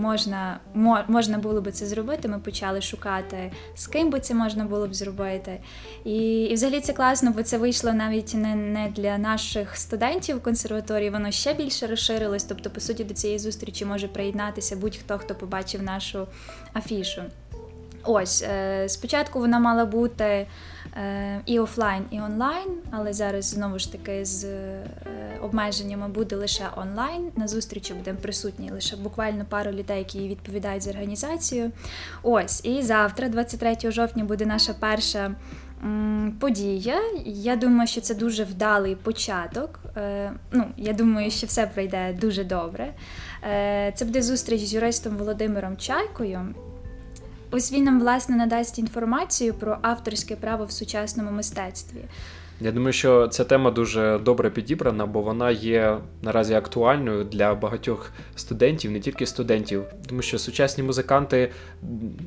можна 0.00 0.60
можна 1.08 1.38
було 1.38 1.60
би 1.60 1.72
це 1.72 1.86
зробити. 1.86 2.28
Ми 2.28 2.38
почали 2.38 2.80
шукати, 2.80 3.52
з 3.74 3.86
ким 3.86 4.10
би 4.10 4.20
це 4.20 4.34
можна 4.34 4.64
було 4.64 4.88
б 4.88 4.94
зробити. 4.94 5.60
І 6.04 6.42
і 6.44 6.54
взагалі 6.54 6.80
це 6.80 6.92
класно, 6.92 7.30
бо 7.30 7.42
це 7.42 7.58
вийшло 7.58 7.92
навіть 7.92 8.34
не 8.34 8.54
не 8.54 8.88
для 8.96 9.18
наших 9.18 9.76
студентів 9.76 10.42
консерваторії, 10.42 11.10
воно 11.10 11.30
ще 11.30 11.54
більше 11.54 11.86
розширилось. 11.86 12.44
Тобто, 12.44 12.70
по 12.70 12.80
суті, 12.80 13.04
до 13.04 13.14
цієї 13.14 13.38
зустрічі 13.38 13.84
може 13.84 14.08
приєднатися 14.08 14.76
будь-хто, 14.76 15.18
хто 15.18 15.34
побачив 15.34 15.82
нашу 15.82 16.26
афішу. 16.74 17.22
Ось 18.10 18.42
е, 18.42 18.88
спочатку 18.88 19.38
вона 19.38 19.58
мала 19.58 19.84
бути. 19.84 20.46
Е, 20.96 21.40
і 21.46 21.58
офлайн, 21.58 22.04
і 22.10 22.20
онлайн, 22.20 22.68
але 22.90 23.12
зараз 23.12 23.44
знову 23.44 23.78
ж 23.78 23.92
таки 23.92 24.24
з 24.24 24.44
е, 24.44 24.86
обмеженнями 25.42 26.08
буде 26.08 26.36
лише 26.36 26.64
онлайн. 26.76 27.30
На 27.36 27.48
зустрічі 27.48 27.94
будемо 27.94 28.18
присутні 28.18 28.70
лише 28.70 28.96
буквально 28.96 29.44
пару 29.44 29.70
людей, 29.70 29.98
які 29.98 30.28
відповідають 30.28 30.82
за 30.82 30.90
організацію. 30.90 31.70
Ось, 32.22 32.64
і 32.64 32.82
завтра, 32.82 33.28
23 33.28 33.90
жовтня, 33.90 34.24
буде 34.24 34.46
наша 34.46 34.74
перша. 34.80 35.34
Подія. 36.40 37.00
Я 37.24 37.56
думаю, 37.56 37.86
що 37.88 38.00
це 38.00 38.14
дуже 38.14 38.44
вдалий 38.44 38.94
початок. 38.96 39.80
Ну, 40.52 40.64
Я 40.76 40.92
думаю, 40.92 41.30
що 41.30 41.46
все 41.46 41.66
пройде 41.66 42.16
дуже 42.20 42.44
добре. 42.44 42.94
Це 43.94 44.04
буде 44.04 44.22
зустріч 44.22 44.60
з 44.60 44.74
юристом 44.74 45.16
Володимиром 45.16 45.76
Чайкою. 45.76 46.54
Ось 47.50 47.72
він 47.72 47.84
нам 47.84 48.00
власне 48.00 48.36
надасть 48.36 48.78
інформацію 48.78 49.54
про 49.54 49.78
авторське 49.82 50.36
право 50.36 50.64
в 50.64 50.72
сучасному 50.72 51.30
мистецтві. 51.30 51.98
Я 52.60 52.72
думаю, 52.72 52.92
що 52.92 53.28
ця 53.28 53.44
тема 53.44 53.70
дуже 53.70 54.20
добре 54.24 54.50
підібрана, 54.50 55.06
бо 55.06 55.20
вона 55.20 55.50
є 55.50 55.98
наразі 56.22 56.54
актуальною 56.54 57.24
для 57.24 57.54
багатьох 57.54 58.12
студентів, 58.36 58.90
не 58.90 59.00
тільки 59.00 59.26
студентів, 59.26 59.84
тому 60.06 60.22
що 60.22 60.38
сучасні 60.38 60.84
музиканти 60.84 61.50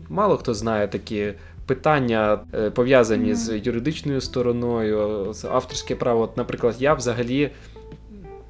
мало 0.10 0.38
хто 0.38 0.54
знає 0.54 0.88
такі 0.88 1.34
питання 1.66 2.40
е, 2.54 2.70
пов'язані 2.70 3.32
mm-hmm. 3.32 3.36
з 3.36 3.68
юридичною 3.68 4.22
стороною, 4.22 5.34
з 5.34 5.46
авторське 5.46 5.96
право. 5.96 6.22
От, 6.22 6.38
наприклад, 6.38 6.76
я 6.80 6.94
взагалі 6.94 7.52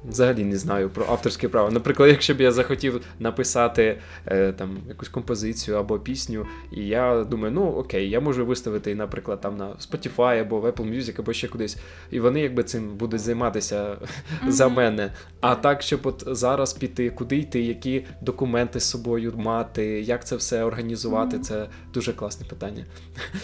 взагалі 0.08 0.44
не 0.44 0.56
знаю 0.56 0.90
про 0.90 1.06
авторське 1.08 1.48
право. 1.48 1.70
Наприклад, 1.70 2.08
якщо 2.08 2.34
б 2.34 2.40
я 2.40 2.52
захотів 2.52 3.00
написати 3.18 3.98
е, 4.26 4.52
там 4.52 4.78
якусь 4.88 5.08
композицію 5.08 5.76
або 5.76 5.98
пісню, 5.98 6.46
і 6.72 6.86
я 6.86 7.24
думаю, 7.24 7.52
ну 7.52 7.66
окей, 7.66 8.10
я 8.10 8.20
можу 8.20 8.46
виставити, 8.46 8.94
наприклад, 8.94 9.40
там 9.40 9.56
на 9.56 9.66
Spotify 9.66 10.40
або 10.40 10.60
в 10.60 10.66
Apple 10.66 10.96
Music, 10.96 11.20
або 11.20 11.32
ще 11.32 11.48
кудись, 11.48 11.78
і 12.10 12.20
вони 12.20 12.40
якби 12.40 12.62
цим 12.62 12.96
будуть 12.96 13.20
займатися 13.20 13.84
mm-hmm. 13.84 14.50
за 14.50 14.68
мене. 14.68 15.12
А 15.40 15.54
так, 15.54 15.82
щоб 15.82 16.00
от 16.02 16.24
зараз 16.26 16.72
піти, 16.72 17.10
куди 17.10 17.36
йти, 17.36 17.62
які 17.62 18.04
документи 18.20 18.80
з 18.80 18.84
собою 18.84 19.32
мати, 19.36 19.84
як 19.84 20.26
це 20.26 20.36
все 20.36 20.64
організувати, 20.64 21.36
mm-hmm. 21.36 21.40
це 21.40 21.66
дуже 21.94 22.12
класне 22.12 22.46
питання. 22.46 22.84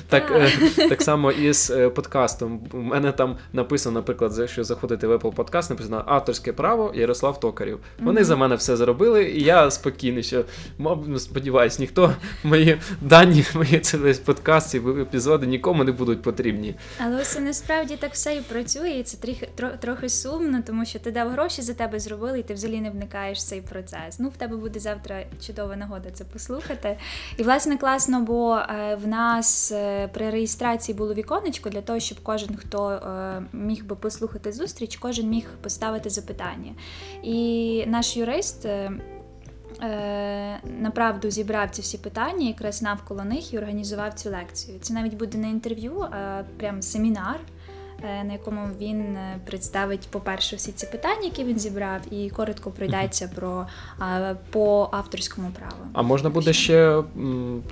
Так 0.08 0.30
е, 0.30 0.50
так 0.88 1.02
само 1.08 1.32
і 1.32 1.52
з 1.52 1.70
е, 1.70 1.90
подкастом. 1.90 2.60
У 2.72 2.78
мене 2.78 3.12
там 3.12 3.36
написано, 3.52 3.94
наприклад, 3.94 4.36
якщо 4.38 4.64
заходити 4.64 5.06
в 5.06 5.12
Apple 5.12 5.34
Podcast, 5.34 5.70
написано 5.70 6.04
авторське 6.06 6.47
авторське 6.48 6.52
право 6.52 6.92
Ярослав 6.94 7.40
Токарів. 7.40 7.78
Вони 7.98 8.20
mm-hmm. 8.20 8.24
за 8.24 8.36
мене 8.36 8.54
все 8.54 8.76
зробили, 8.76 9.24
і 9.24 9.42
я 9.42 9.70
спокійний, 9.70 10.22
що 10.22 10.44
ну, 10.78 11.18
сподіваюсь, 11.18 11.78
ніхто 11.78 12.14
мої 12.44 12.80
дані, 13.00 13.44
мої 13.54 13.80
це 13.80 13.98
весь 13.98 14.18
подкаст, 14.18 14.70
ці 14.70 14.78
епізоди 14.78 15.46
нікому 15.46 15.84
не 15.84 15.92
будуть 15.92 16.22
потрібні. 16.22 16.74
Але 16.98 17.20
ось 17.20 17.38
насправді 17.40 17.96
так 17.96 18.12
все 18.12 18.36
і 18.36 18.40
працює, 18.40 18.90
і 18.90 19.02
це 19.02 19.16
трохи 19.16 19.48
трохи 19.80 20.08
сумно, 20.08 20.62
тому 20.66 20.84
що 20.84 20.98
ти 20.98 21.10
дав 21.10 21.28
гроші 21.28 21.62
за 21.62 21.74
тебе 21.74 22.00
зробили, 22.00 22.38
і 22.38 22.42
ти 22.42 22.54
взагалі 22.54 22.80
не 22.80 22.90
вникаєш 22.90 23.38
в 23.38 23.42
цей 23.42 23.60
процес. 23.60 24.18
Ну, 24.18 24.28
в 24.28 24.36
тебе 24.36 24.56
буде 24.56 24.80
завтра 24.80 25.24
чудова 25.46 25.76
нагода 25.76 26.10
це 26.10 26.24
послухати. 26.24 26.96
І 27.36 27.42
власне 27.42 27.76
класно, 27.76 28.20
бо 28.20 28.56
е, 28.56 28.98
в 29.04 29.08
нас 29.08 29.72
е, 29.72 30.08
при 30.08 30.30
реєстрації 30.30 30.98
було 30.98 31.14
віконечко 31.14 31.70
для 31.70 31.82
того, 31.82 32.00
щоб 32.00 32.18
кожен 32.22 32.56
хто 32.56 32.90
е, 32.90 33.42
міг 33.52 33.84
би 33.84 33.96
послухати 33.96 34.52
зустріч, 34.52 34.96
кожен 34.96 35.28
міг 35.28 35.44
поставити 35.62 36.10
запитання 36.10 36.37
питання. 36.38 36.74
І 37.22 37.84
наш 37.86 38.16
юрист. 38.16 38.66
Е, 38.66 38.92
е, 39.82 40.60
направду 40.80 41.30
зібрав 41.30 41.70
ці 41.70 41.82
всі 41.82 41.98
питання, 41.98 42.46
якраз 42.46 42.82
навколо 42.82 43.24
них 43.24 43.52
і 43.52 43.58
організував 43.58 44.14
цю 44.14 44.30
лекцію. 44.30 44.78
Це 44.80 44.94
навіть 44.94 45.14
буде 45.14 45.38
не 45.38 45.50
інтерв'ю, 45.50 46.00
а 46.00 46.42
прям 46.56 46.82
семінар. 46.82 47.40
Е, 48.02 48.24
на 48.24 48.32
якому 48.32 48.68
він 48.80 49.00
е, 49.00 49.38
представить, 49.44 50.08
по-перше, 50.10 50.56
всі 50.56 50.72
ці 50.72 50.86
питання, 50.86 51.24
які 51.24 51.44
він 51.44 51.58
зібрав, 51.58 52.00
і 52.10 52.30
коротко 52.30 52.70
пройдеться 52.70 53.30
про 53.34 53.66
по 54.50 54.88
авторському 54.92 55.50
праву. 55.50 55.90
А 55.92 56.02
можна 56.02 56.30
буде 56.30 56.52
ще 56.52 57.02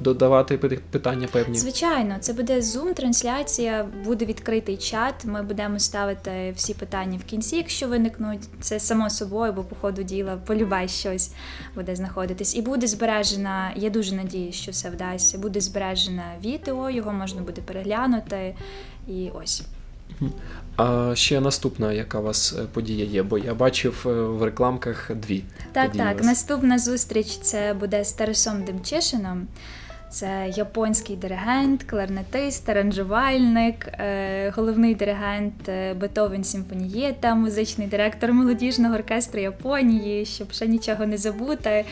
додавати 0.00 0.59
питання 0.90 1.28
певні? 1.33 1.59
Звичайно, 1.59 2.16
це 2.21 2.33
буде 2.33 2.61
зум-трансляція, 2.62 3.87
буде 4.04 4.25
відкритий 4.25 4.76
чат. 4.76 5.25
Ми 5.25 5.42
будемо 5.42 5.78
ставити 5.78 6.52
всі 6.56 6.75
питання 6.75 7.18
в 7.18 7.25
кінці, 7.25 7.56
якщо 7.56 7.88
виникнуть. 7.88 8.49
Це 8.61 8.80
само 8.80 9.11
собою, 9.11 9.52
бо 9.52 9.62
по 9.62 9.76
ходу 9.76 10.02
діла 10.02 10.37
полюбай 10.47 10.88
щось 10.88 11.33
буде 11.75 11.97
знаходитись. 11.97 12.56
І 12.56 12.62
буде 12.62 12.87
збережена. 12.87 13.73
Я 13.76 13.90
дуже 13.90 14.14
надію, 14.14 14.52
що 14.52 14.71
все 14.71 14.90
вдасться. 14.90 15.38
Буде 15.38 15.61
збережене 15.61 16.37
відео, 16.45 16.90
його 16.90 17.12
можна 17.12 17.42
буде 17.42 17.61
переглянути. 17.61 18.54
І 19.09 19.30
ось. 19.35 19.62
А 20.76 21.14
ще 21.14 21.40
наступна, 21.40 21.92
яка 21.92 22.18
у 22.18 22.22
вас 22.22 22.54
е, 22.58 22.62
подія 22.72 23.04
є? 23.04 23.22
Бо 23.22 23.38
я 23.38 23.54
бачив 23.54 24.04
е, 24.06 24.08
в 24.10 24.42
рекламках 24.42 25.10
дві. 25.14 25.44
Так, 25.72 25.92
так. 25.92 26.25
Наступна 26.25 26.78
зустріч 26.78 27.38
це 27.38 27.75
буде 27.75 28.04
з 28.04 28.12
Тарасом 28.12 28.64
Демчишином. 28.64 29.46
Це 30.16 30.52
японський 30.56 31.16
диригент, 31.16 31.82
кларнетист, 31.82 32.68
аранжувальник, 32.68 33.87
е, 33.88 34.52
головний 34.56 34.94
диригент 34.94 35.70
Бетовен 35.96 36.44
Сімфонієта, 36.44 37.35
музичний 37.35 37.87
директор 37.87 38.32
молодіжного 38.32 38.94
оркестру 38.94 39.40
Японії, 39.40 40.25
щоб 40.26 40.52
ще 40.52 40.66
нічого 40.66 41.06
не 41.06 41.16
забути. 41.16 41.85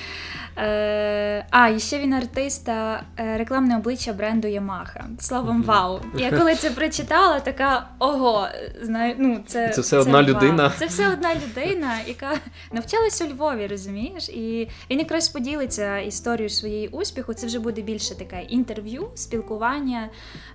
Е, 0.58 1.46
А, 1.50 1.68
і 1.68 1.80
ще 1.80 1.98
він 1.98 2.12
артиста, 2.12 3.02
е, 3.18 3.38
рекламне 3.38 3.76
обличчя 3.76 4.12
бренду 4.12 4.48
Ямаха. 4.48 5.04
Словом, 5.20 5.62
вау. 5.62 6.00
Я 6.18 6.30
коли 6.30 6.54
це 6.54 6.70
прочитала, 6.70 7.40
така 7.40 7.88
ого, 7.98 8.48
знаю, 8.82 9.14
ну 9.18 9.40
це 9.46 9.68
Це 9.68 9.80
все 9.80 9.98
одна 9.98 10.12
вау. 10.22 10.22
людина. 10.26 10.72
Це 10.78 10.86
все 10.86 11.08
одна 11.08 11.34
людина, 11.34 11.94
яка 12.06 12.32
навчалася 12.72 13.24
у 13.24 13.28
Львові, 13.28 13.66
розумієш? 13.66 14.28
І 14.28 14.68
він 14.90 14.98
якраз 14.98 15.28
поділиться 15.28 15.98
історією 15.98 16.50
своєї 16.50 16.88
успіху. 16.88 17.34
Це 17.34 17.46
вже 17.46 17.58
буде 17.58 17.82
більше 17.82 18.13
таке 18.14 18.42
інтерв'ю, 18.42 19.10
спілкування, 19.14 20.10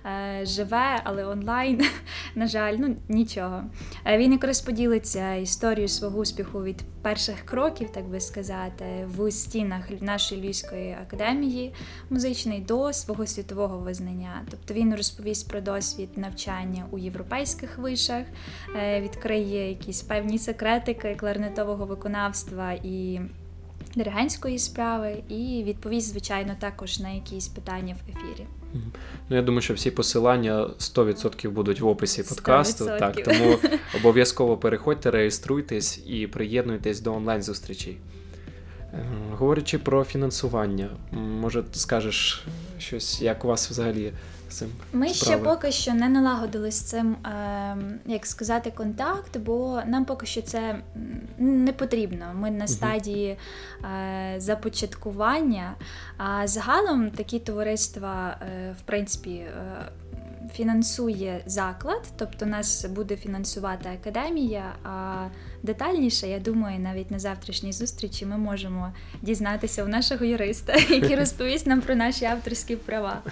е, 0.06 0.40
живе, 0.46 1.00
але 1.04 1.26
онлайн. 1.26 1.84
На 2.34 2.46
жаль, 2.46 2.76
ну 2.78 2.96
нічого. 3.08 3.64
Е, 4.04 4.18
Він 4.18 4.32
якраз 4.32 4.60
поділиться 4.60 5.34
історією 5.34 5.88
свого 5.88 6.18
успіху 6.18 6.62
від 6.62 6.84
перших 7.02 7.40
кроків, 7.40 7.90
так 7.90 8.04
би 8.08 8.20
сказати, 8.20 8.84
в 9.16 9.30
стінах 9.30 9.90
нашої 10.00 10.40
Львівської 10.40 10.96
академії 11.02 11.74
музичної 12.10 12.60
до 12.60 12.92
свого 12.92 13.26
світового 13.26 13.78
визнання. 13.78 14.42
Тобто 14.50 14.74
він 14.74 14.94
розповість 14.94 15.48
про 15.48 15.60
досвід 15.60 16.08
навчання 16.16 16.84
у 16.90 16.98
європейських 16.98 17.78
вишах, 17.78 18.24
е, 18.76 19.00
відкриє 19.00 19.68
якісь 19.68 20.02
певні 20.02 20.38
секретики 20.38 21.14
кларнетового 21.14 21.86
виконавства 21.86 22.72
і 22.72 23.20
диригентської 23.94 24.58
справи, 24.58 25.22
і 25.28 25.62
відповість, 25.66 26.08
звичайно, 26.08 26.56
також 26.58 27.00
на 27.00 27.10
якісь 27.10 27.48
питання 27.48 27.94
в 27.94 28.10
ефірі. 28.10 28.46
Ну, 29.28 29.36
я 29.36 29.42
думаю, 29.42 29.62
що 29.62 29.74
всі 29.74 29.90
посилання 29.90 30.66
100% 30.78 31.50
будуть 31.50 31.80
в 31.80 31.86
описі 31.86 32.22
подкасту. 32.22 32.84
100%. 32.84 32.98
Так, 32.98 33.24
тому 33.24 33.58
обов'язково 33.96 34.56
переходьте, 34.56 35.10
реєструйтесь 35.10 36.02
і 36.06 36.26
приєднуйтесь 36.26 37.00
до 37.00 37.14
онлайн-зустрічей. 37.14 37.98
Е, 38.94 39.06
Говорячи 39.30 39.78
про 39.78 40.04
фінансування, 40.04 40.88
може, 41.12 41.64
скажеш 41.72 42.44
щось, 42.78 43.22
як 43.22 43.44
у 43.44 43.48
вас 43.48 43.70
взагалі 43.70 44.12
з 44.52 44.56
цим? 44.56 44.68
Ми 44.92 45.08
справи? 45.08 45.36
ще 45.36 45.44
поки 45.44 45.72
що 45.72 45.94
не 45.94 46.08
налагодили 46.08 46.70
з 46.70 46.80
цим, 46.80 47.16
ем, 47.24 47.98
як 48.06 48.26
сказати, 48.26 48.72
контакт, 48.76 49.38
бо 49.38 49.82
нам 49.86 50.04
поки 50.04 50.26
що 50.26 50.42
це 50.42 50.78
не 51.38 51.72
потрібно. 51.72 52.26
Ми 52.34 52.50
на 52.50 52.66
стадії 52.66 53.36
е, 53.84 54.34
започаткування. 54.38 55.74
А 56.16 56.46
загалом 56.46 57.10
такі 57.10 57.38
товариства, 57.38 58.36
е, 58.42 58.74
в 58.78 58.82
принципі, 58.82 59.30
е, 59.30 59.52
фінансує 60.54 61.42
заклад, 61.46 62.02
тобто 62.16 62.46
нас 62.46 62.84
буде 62.84 63.16
фінансувати 63.16 63.88
академія. 63.88 64.64
А 64.84 65.26
детальніше, 65.62 66.28
я 66.28 66.38
думаю, 66.38 66.78
навіть 66.78 67.10
на 67.10 67.18
завтрашній 67.18 67.72
зустрічі 67.72 68.26
ми 68.26 68.38
можемо 68.38 68.92
дізнатися 69.22 69.84
у 69.84 69.88
нашого 69.88 70.24
юриста, 70.24 70.72
який 70.72 71.16
розповість 71.18 71.66
нам 71.66 71.80
про 71.80 71.94
наші 71.94 72.24
авторські 72.24 72.76
права. 72.76 73.22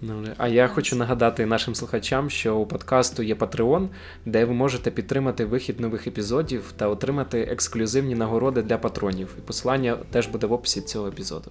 Ну, 0.00 0.24
А 0.36 0.48
я 0.48 0.68
хочу 0.68 0.96
нагадати 0.96 1.46
нашим 1.46 1.74
слухачам, 1.74 2.30
що 2.30 2.56
у 2.56 2.66
подкасту 2.66 3.22
є 3.22 3.34
Patreon, 3.34 3.88
де 4.26 4.44
ви 4.44 4.54
можете 4.54 4.90
підтримати 4.90 5.44
вихід 5.44 5.80
нових 5.80 6.06
епізодів 6.06 6.72
та 6.76 6.88
отримати 6.88 7.40
ексклюзивні 7.40 8.14
нагороди 8.14 8.62
для 8.62 8.78
патронів. 8.78 9.34
І 9.38 9.40
посилання 9.40 9.96
теж 10.10 10.26
буде 10.26 10.46
в 10.46 10.52
описі 10.52 10.80
цього 10.80 11.08
епізоду. 11.08 11.50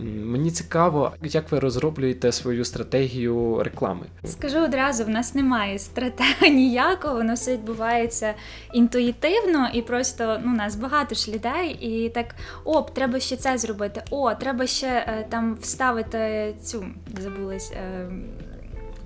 Мені 0.00 0.50
цікаво, 0.50 1.12
як 1.22 1.52
ви 1.52 1.58
розроблюєте 1.58 2.32
свою 2.32 2.64
стратегію 2.64 3.62
реклами. 3.62 4.06
Скажу 4.24 4.58
одразу, 4.58 5.04
в 5.04 5.08
нас 5.08 5.34
немає 5.34 5.78
стратегії 5.78 6.50
ніякого, 6.50 7.14
воно 7.14 7.34
все 7.34 7.52
відбувається 7.52 8.34
інтуїтивно 8.72 9.68
і 9.72 9.82
просто 9.82 10.40
ну, 10.44 10.52
нас 10.52 10.76
багато 10.76 11.14
ж 11.14 11.32
людей, 11.32 11.70
і 11.80 12.08
так 12.08 12.34
оп, 12.64 12.94
треба 12.94 13.20
ще 13.20 13.36
це 13.36 13.58
зробити. 13.58 14.02
О, 14.10 14.34
треба 14.34 14.66
ще 14.66 14.86
е, 14.86 15.26
там 15.28 15.54
вставити 15.60 16.54
цю 16.62 16.86
забулась. 17.22 17.72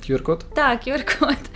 QR-код? 0.01 0.45
так, 0.55 0.87
QR-код. 0.87 1.37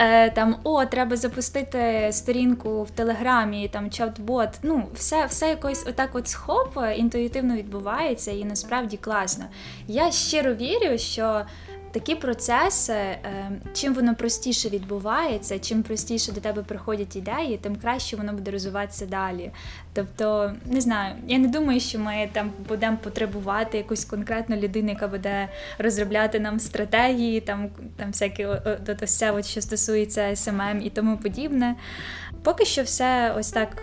Е, 0.00 0.30
там, 0.30 0.56
о, 0.64 0.84
треба 0.84 1.16
запустити 1.16 2.08
сторінку 2.12 2.82
в 2.82 2.90
Телеграмі, 2.90 3.68
там 3.68 3.90
чат-бот. 3.90 4.48
Ну, 4.62 4.88
все, 4.94 5.26
все 5.26 5.48
якось 5.48 5.84
отак 5.88 6.14
от 6.14 6.28
схоп 6.28 6.78
е, 6.78 6.94
інтуїтивно 6.96 7.56
відбувається 7.56 8.30
і 8.30 8.44
насправді 8.44 8.96
класно. 8.96 9.44
Я 9.88 10.10
щиро 10.10 10.54
вірю, 10.54 10.98
що 10.98 11.42
такі 11.98 12.14
процеси, 12.14 12.92
е, 12.92 13.50
чим 13.72 13.94
воно 13.94 14.14
простіше 14.14 14.68
відбувається, 14.68 15.58
чим 15.58 15.82
простіше 15.82 16.32
до 16.32 16.40
тебе 16.40 16.62
приходять 16.62 17.16
ідеї, 17.16 17.58
тим 17.62 17.76
краще 17.76 18.16
воно 18.16 18.32
буде 18.32 18.50
розвиватися 18.50 19.06
далі. 19.06 19.50
Тобто, 19.92 20.52
не 20.66 20.80
знаю, 20.80 21.14
я 21.26 21.38
не 21.38 21.48
думаю, 21.48 21.80
що 21.80 21.98
ми 21.98 22.28
там 22.32 22.52
будемо 22.68 22.96
потребувати 22.96 23.78
якусь 23.78 24.04
конкретну 24.04 24.56
людину, 24.56 24.88
яка 24.88 25.08
буде 25.08 25.48
розробляти 25.78 26.40
нам 26.40 26.60
стратегії, 26.60 27.40
там, 27.40 27.68
там 27.96 28.12
о- 28.46 28.58
от 28.88 29.02
от, 29.32 29.46
що 29.46 29.60
стосується 29.60 30.36
СММ 30.36 30.80
і 30.82 30.90
тому 30.90 31.16
подібне. 31.16 31.74
Поки 32.42 32.64
що 32.64 32.82
все 32.82 33.34
ось 33.38 33.50
так. 33.50 33.82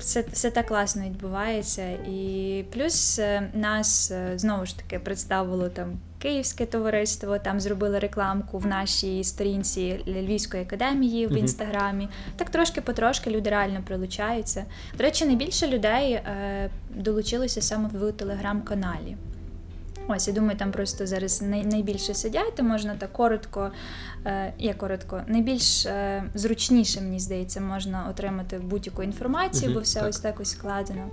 Все, 0.00 0.24
все 0.32 0.50
так 0.50 0.66
класно 0.66 1.02
відбувається, 1.02 1.90
і 1.90 2.64
плюс 2.72 3.18
е, 3.18 3.50
нас 3.54 4.10
е, 4.10 4.32
знову 4.36 4.66
ж 4.66 4.78
таки 4.78 4.98
представило 4.98 5.68
там 5.68 5.98
Київське 6.18 6.66
товариство, 6.66 7.38
там 7.38 7.60
зробили 7.60 7.98
рекламку 7.98 8.58
в 8.58 8.66
нашій 8.66 9.24
сторінці 9.24 10.00
Львівської 10.06 10.62
академії 10.62 11.26
в 11.26 11.32
інстаграмі. 11.32 12.08
Так 12.36 12.50
трошки 12.50 12.80
потрошки 12.80 13.30
люди 13.30 13.50
реально 13.50 13.82
прилучаються. 13.86 14.64
До 14.98 15.04
речі, 15.04 15.26
найбільше 15.26 15.66
людей 15.66 16.12
е, 16.12 16.70
долучилося 16.94 17.62
саме 17.62 17.88
в 17.92 18.12
телеграм-каналі. 18.12 19.16
Ось, 20.16 20.28
я 20.28 20.34
думаю, 20.34 20.58
там 20.58 20.72
просто 20.72 21.06
зараз 21.06 21.42
найбільше 21.42 22.14
сидять, 22.14 22.54
то 22.54 22.62
можна 22.62 22.94
так 22.94 23.12
коротко, 23.12 23.70
е, 24.26 24.52
я 24.58 24.74
коротко, 24.74 25.22
найбільш 25.26 25.86
е, 25.86 26.24
зручніше, 26.34 27.00
мені 27.00 27.20
здається, 27.20 27.60
можна 27.60 28.06
отримати 28.10 28.58
будь-яку 28.58 29.02
інформацію, 29.02 29.70
угу, 29.70 29.74
бо 29.74 29.80
все 29.80 30.00
так. 30.00 30.08
ось 30.08 30.20
так 30.20 30.40
ось 30.40 30.50
складено. 30.50 31.10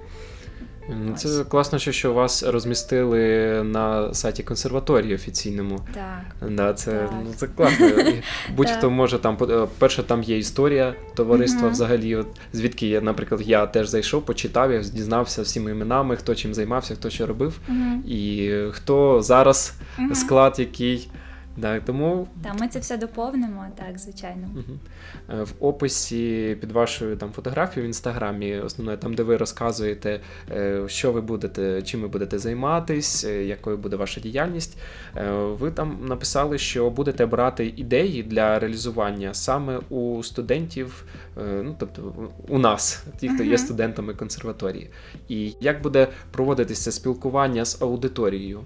Ось. 1.13 1.21
Це 1.37 1.43
класно, 1.43 1.79
що- 1.79 2.13
вас 2.13 2.43
розмістили 2.43 3.19
на 3.63 4.13
сайті 4.13 4.43
консерваторії 4.43 5.15
офіційному. 5.15 5.79
Так. 5.93 6.49
Да, 6.51 6.73
це, 6.73 6.91
Так. 6.91 7.13
ну, 7.25 7.31
це 7.35 7.47
класно. 7.47 7.87
Будь-хто 8.55 8.89
може 8.89 9.19
там, 9.19 9.37
е, 9.41 9.67
перше, 9.79 10.03
там 10.03 10.23
є 10.23 10.37
історія 10.37 10.93
товариства 11.15 11.69
взагалі. 11.69 12.15
От, 12.15 12.27
звідки 12.53 12.87
я, 12.87 13.01
наприклад, 13.01 13.41
я 13.45 13.65
теж 13.65 13.87
зайшов, 13.87 14.25
почитав, 14.25 14.71
я 14.71 14.79
дізнався 14.79 15.41
всіми 15.41 15.71
іменами, 15.71 16.15
хто 16.15 16.35
чим 16.35 16.53
займався, 16.53 16.95
хто 16.95 17.09
що 17.09 17.25
робив, 17.25 17.59
Угу. 17.69 18.03
і 18.07 18.51
хто 18.71 19.21
зараз 19.21 19.73
склад 20.13 20.55
який. 20.59 21.09
Да, 21.57 21.79
тому 21.79 22.27
Та 22.43 22.53
ми 22.53 22.67
це 22.67 22.79
все 22.79 22.97
доповнимо, 22.97 23.65
так, 23.75 23.99
звичайно. 23.99 24.47
Е, 25.29 25.43
В 25.43 25.53
описі 25.59 26.57
під 26.61 26.71
вашою 26.71 27.17
там 27.17 27.31
фотографією 27.31 27.85
в 27.85 27.89
інстаграмі, 27.89 28.59
основною, 28.59 28.97
там, 28.97 29.13
де 29.13 29.23
ви 29.23 29.37
розказуєте, 29.37 30.19
е, 30.51 30.83
що 30.87 31.11
ви 31.11 31.21
будете, 31.21 31.81
чим 31.81 32.01
ви 32.01 32.07
будете 32.07 32.39
займатись, 32.39 33.23
е, 33.23 33.43
якою 33.45 33.77
буде 33.77 33.95
ваша 33.95 34.21
діяльність. 34.21 34.77
Ви 35.43 35.71
там 35.71 35.97
написали, 36.07 36.57
що 36.57 36.89
будете 36.89 37.25
брати 37.25 37.73
ідеї 37.75 38.23
для 38.23 38.59
реалізування 38.59 39.33
саме 39.33 39.79
у 39.89 40.23
студентів, 40.23 41.05
ну 41.37 41.75
тобто 41.79 42.13
у 42.47 42.59
нас, 42.59 43.03
ті, 43.19 43.29
хто 43.29 43.43
є 43.43 43.57
студентами 43.57 44.13
консерваторії. 44.13 44.89
І 45.29 45.53
як 45.61 45.81
буде 45.81 46.07
проводитися 46.31 46.91
спілкування 46.91 47.65
з 47.65 47.81
аудиторією? 47.81 48.61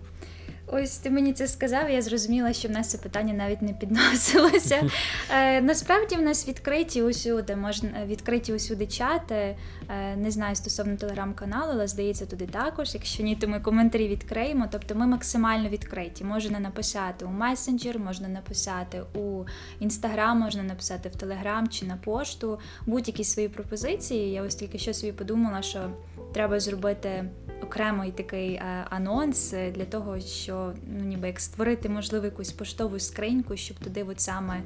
Ось 0.74 0.98
ти 0.98 1.10
мені 1.10 1.34
це 1.34 1.48
сказав, 1.48 1.90
я 1.90 2.02
зрозуміла, 2.02 2.54
що 2.54 2.68
в 2.68 2.72
нас 2.72 2.90
це 2.90 2.98
питання 2.98 3.34
навіть 3.34 3.62
не 3.62 3.74
підносилося. 3.74 4.84
Е, 5.34 5.62
насправді 5.62 6.16
в 6.16 6.22
нас 6.22 6.48
відкриті 6.48 7.02
усюди, 7.02 7.56
можна 7.56 7.90
відкриті 8.06 8.54
усюди 8.54 8.88
чати. 8.88 9.36
Е, 9.36 10.16
не 10.16 10.32
знаю 10.32 10.56
стосовно 10.56 10.96
телеграм-каналу, 10.96 11.72
але 11.72 11.88
здається, 11.88 12.26
туди 12.26 12.46
також. 12.46 12.94
Якщо 12.94 13.24
ні, 13.24 13.36
то 13.36 13.48
ми 13.48 13.60
коментарі 13.60 14.08
відкриємо. 14.08 14.68
Тобто 14.72 14.96
ми 14.96 15.08
максимально 15.08 15.70
відкриті. 15.70 16.24
Можна 16.24 16.60
написати 16.60 17.26
у 17.26 17.30
месенджер, 17.30 18.00
можна 18.00 18.28
написати 18.28 19.02
у 19.16 19.46
інстаграм, 19.80 20.40
можна 20.40 20.64
написати 20.64 21.10
в 21.10 21.16
телеграм 21.16 21.68
чи 21.68 21.86
на 21.86 21.98
пошту. 21.98 22.60
Будь-які 22.86 23.24
свої 23.24 23.50
пропозиції. 23.50 24.32
Я 24.32 24.44
ось 24.44 24.56
тільки 24.56 24.78
що 24.78 24.94
собі 24.94 25.12
подумала, 25.12 25.62
що 25.62 25.90
треба 26.34 26.60
зробити 26.60 27.26
окремий 27.64 28.12
такий 28.12 28.54
е, 28.54 28.86
анонс 28.90 29.54
е, 29.54 29.72
для 29.72 29.86
того, 29.86 30.20
що 30.20 30.74
ну 30.98 31.04
ніби 31.04 31.28
як 31.28 31.40
створити 31.40 31.90
можливо 31.90 32.26
якусь 32.26 32.52
поштову 32.52 33.00
скриньку, 33.00 33.58
щоб 33.58 33.78
туди 33.78 34.04
от 34.04 34.20
саме 34.20 34.62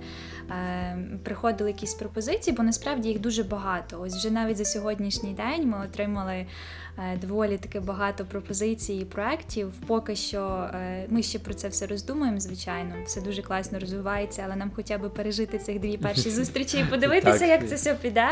е, 0.50 0.98
приходили 1.24 1.70
якісь 1.70 1.94
пропозиції, 1.94 2.56
бо 2.56 2.64
насправді 2.64 3.10
їх 3.10 3.20
дуже 3.20 3.44
багато. 3.44 4.02
Ось 4.02 4.16
вже 4.16 4.32
навіть 4.32 4.58
за 4.58 4.66
сьогоднішній 4.66 5.34
день 5.34 5.70
ми 5.70 5.86
отримали 5.86 6.46
е, 6.98 7.18
доволі 7.22 7.58
таки 7.58 7.80
багато 7.80 8.26
пропозицій 8.26 8.94
і 8.94 9.06
проєктів. 9.06 9.74
Поки 9.88 10.16
що 10.16 10.70
е, 10.74 11.06
ми 11.10 11.24
ще 11.24 11.40
про 11.40 11.54
це 11.54 11.68
все 11.68 11.88
роздумуємо, 11.88 12.40
звичайно, 12.40 12.96
все 13.06 13.22
дуже 13.22 13.42
класно 13.42 13.80
розвивається, 13.80 14.42
але 14.46 14.56
нам 14.56 14.72
хоча 14.76 14.98
б 14.98 15.10
пережити 15.10 15.58
цих 15.58 15.80
дві 15.80 15.98
перші 15.98 16.30
зустрічі 16.40 16.80
і 16.80 16.86
подивитися, 16.86 17.46
як 17.46 17.68
це 17.68 17.76
все 17.76 17.96
піде. 17.96 18.28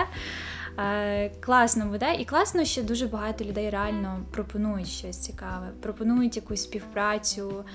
Е, 0.80 1.30
класно 1.30 1.86
буде, 1.86 2.16
і 2.16 2.26
класно, 2.26 2.66
що 2.66 2.84
дуже 2.84 3.08
багато 3.08 3.46
людей 3.46 3.70
реально 3.70 4.20
пропонують 4.32 4.88
щось 4.88 5.18
цікаве, 5.18 5.68
пропонують 5.82 6.36
якусь 6.36 6.64
співпрацю 6.64 7.66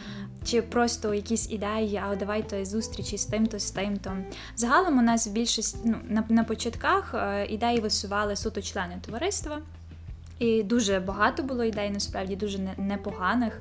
чи 0.45 0.63
просто 0.63 1.15
якісь 1.15 1.51
ідеї, 1.51 2.03
а 2.05 2.17
давайте 2.17 2.65
зустрічі 2.65 3.19
з 3.19 3.27
тим-то, 3.27 3.59
з 3.59 3.71
тим-то. 3.71 4.17
Загалом 4.57 4.99
у 4.99 5.03
нас 5.03 5.27
більшість 5.27 5.77
ну, 5.85 5.97
на, 6.09 6.25
на 6.29 6.45
початках 6.45 7.15
е, 7.15 7.47
ідеї 7.47 7.81
висували 7.81 8.37
суто 8.37 8.63
члени 8.63 8.99
товариства. 9.07 9.59
І 10.39 10.63
дуже 10.63 11.01
багато 11.01 11.43
було 11.43 11.65
ідей, 11.65 11.91
насправді 11.91 12.37
дуже 12.37 12.59
непоганих 12.77 13.61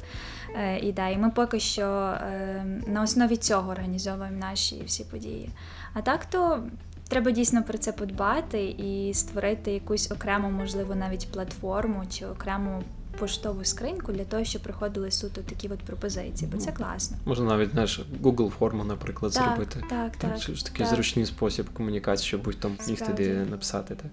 е, 0.56 0.80
ідей. 0.80 1.17
Ми 1.17 1.30
поки 1.30 1.60
що 1.60 1.86
е, 1.86 2.65
на 2.88 3.02
основі 3.02 3.38
цього 3.38 3.71
організовуємо 3.71 4.38
наші 4.38 4.84
всі 4.86 5.04
події. 5.04 5.50
А 5.93 6.02
так 6.02 6.26
то 6.26 6.63
треба 7.07 7.31
дійсно 7.31 7.63
про 7.63 7.77
це 7.77 7.91
подбати 7.91 8.63
і 8.63 9.13
створити 9.13 9.71
якусь 9.71 10.11
окрему, 10.11 10.49
можливо, 10.49 10.95
навіть 10.95 11.27
платформу 11.31 12.03
чи 12.09 12.25
окрему. 12.25 12.83
Поштову 13.19 13.65
скриньку 13.65 14.11
для 14.11 14.23
того, 14.23 14.43
щоб 14.43 14.61
приходили 14.61 15.11
суто 15.11 15.41
такі 15.41 15.67
от 15.67 15.79
пропозиції, 15.79 16.51
бо 16.53 16.57
це 16.57 16.71
класно. 16.71 17.17
Можна 17.25 17.45
навіть 17.45 17.71
знаєш, 17.71 18.01
Google 18.23 18.49
форму, 18.49 18.83
наприклад, 18.83 19.33
так, 19.33 19.43
зробити. 19.43 19.83
Так, 19.89 20.15
так. 20.15 20.39
Це 20.39 20.53
ж 20.53 20.65
такий 20.65 20.85
так. 20.85 20.95
зручний 20.95 21.25
спосіб 21.25 21.69
комунікації, 21.73 22.27
щоб 22.27 22.43
будь 22.43 22.59
там 22.59 22.77
міг 22.87 23.07
туди 23.07 23.45
написати. 23.49 23.95
Так. 23.95 24.11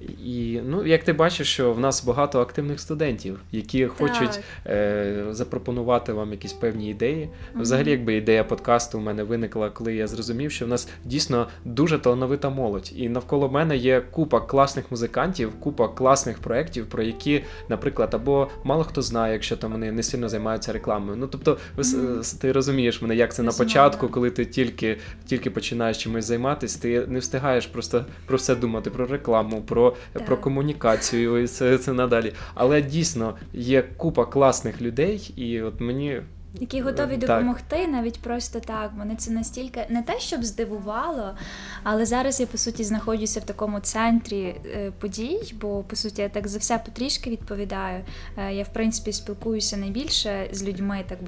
І 0.00 0.60
ну, 0.66 0.86
як 0.86 1.04
ти 1.04 1.12
бачиш, 1.12 1.52
що 1.52 1.72
в 1.72 1.80
нас 1.80 2.04
багато 2.04 2.40
активних 2.40 2.80
студентів, 2.80 3.40
які 3.52 3.86
хочуть 3.86 4.40
е, 4.66 5.24
запропонувати 5.30 6.12
вам 6.12 6.32
якісь 6.32 6.52
певні 6.52 6.90
ідеї. 6.90 7.28
Взагалі, 7.54 7.90
якби 7.90 8.14
ідея 8.14 8.44
подкасту 8.44 8.98
у 8.98 9.00
мене 9.00 9.22
виникла, 9.22 9.70
коли 9.70 9.94
я 9.94 10.06
зрозумів, 10.06 10.52
що 10.52 10.64
в 10.64 10.68
нас 10.68 10.88
дійсно 11.04 11.48
дуже 11.64 11.98
талановита 11.98 12.50
молодь, 12.50 12.92
і 12.96 13.08
навколо 13.08 13.48
мене 13.48 13.76
є 13.76 14.02
купа 14.10 14.40
класних 14.40 14.90
музикантів, 14.90 15.52
купа 15.60 15.88
класних 15.88 16.38
проєктів, 16.38 16.86
про 16.86 17.02
які, 17.02 17.44
наприклад, 17.68 18.14
або 18.14 18.48
мало 18.64 18.84
хто 18.84 19.02
знає, 19.02 19.32
якщо 19.32 19.56
там 19.56 19.72
вони 19.72 19.92
не 19.92 20.02
сильно 20.02 20.28
займаються 20.28 20.72
рекламою. 20.72 21.16
Ну 21.16 21.26
тобто, 21.26 21.58
mm-hmm. 21.78 22.40
ти 22.40 22.52
розумієш 22.52 23.02
мене, 23.02 23.16
як 23.16 23.34
це 23.34 23.42
на 23.42 23.52
початку, 23.52 24.08
коли 24.08 24.30
ти 24.30 24.44
тільки 24.44 24.98
тільки 25.26 25.50
починаєш 25.50 25.98
чимось 25.98 26.24
займатися, 26.24 26.78
ти 26.82 27.06
не 27.06 27.18
встигаєш 27.18 27.66
просто 27.66 28.04
про 28.26 28.36
все 28.36 28.54
думати, 28.54 28.90
про 28.90 29.06
рекламу, 29.06 29.62
про 29.62 29.83
про 30.26 30.36
комунікацію 30.36 31.42
і 31.42 31.46
це, 31.46 31.78
це 31.78 31.92
надалі. 31.92 32.32
Але 32.54 32.82
дійсно 32.82 33.34
є 33.52 33.82
купа 33.82 34.24
класних 34.24 34.82
людей, 34.82 35.32
і 35.36 35.62
от 35.62 35.80
мені. 35.80 36.20
Які 36.60 36.80
готові 36.80 37.16
допомогти 37.16 37.76
так. 37.76 37.88
навіть 37.90 38.20
просто 38.20 38.60
так. 38.60 38.92
Мене 38.96 39.16
це 39.16 39.30
настільки 39.30 39.86
не 39.88 40.02
те, 40.02 40.20
щоб 40.20 40.44
здивувало, 40.44 41.36
але 41.82 42.06
зараз 42.06 42.40
я 42.40 42.46
по 42.46 42.58
суті 42.58 42.84
знаходжуся 42.84 43.40
в 43.40 43.44
такому 43.44 43.80
центрі 43.80 44.42
е, 44.66 44.92
подій, 45.00 45.54
бо 45.60 45.82
по 45.82 45.96
суті 45.96 46.22
я 46.22 46.28
так 46.28 46.48
за 46.48 46.58
все 46.58 46.78
потрішки 46.78 47.30
відповідаю. 47.30 48.04
Е, 48.36 48.54
я 48.54 48.64
в 48.64 48.72
принципі 48.72 49.12
спілкуюся 49.12 49.76
найбільше 49.76 50.48
з 50.52 50.64
людьми 50.64 51.04
так 51.08 51.18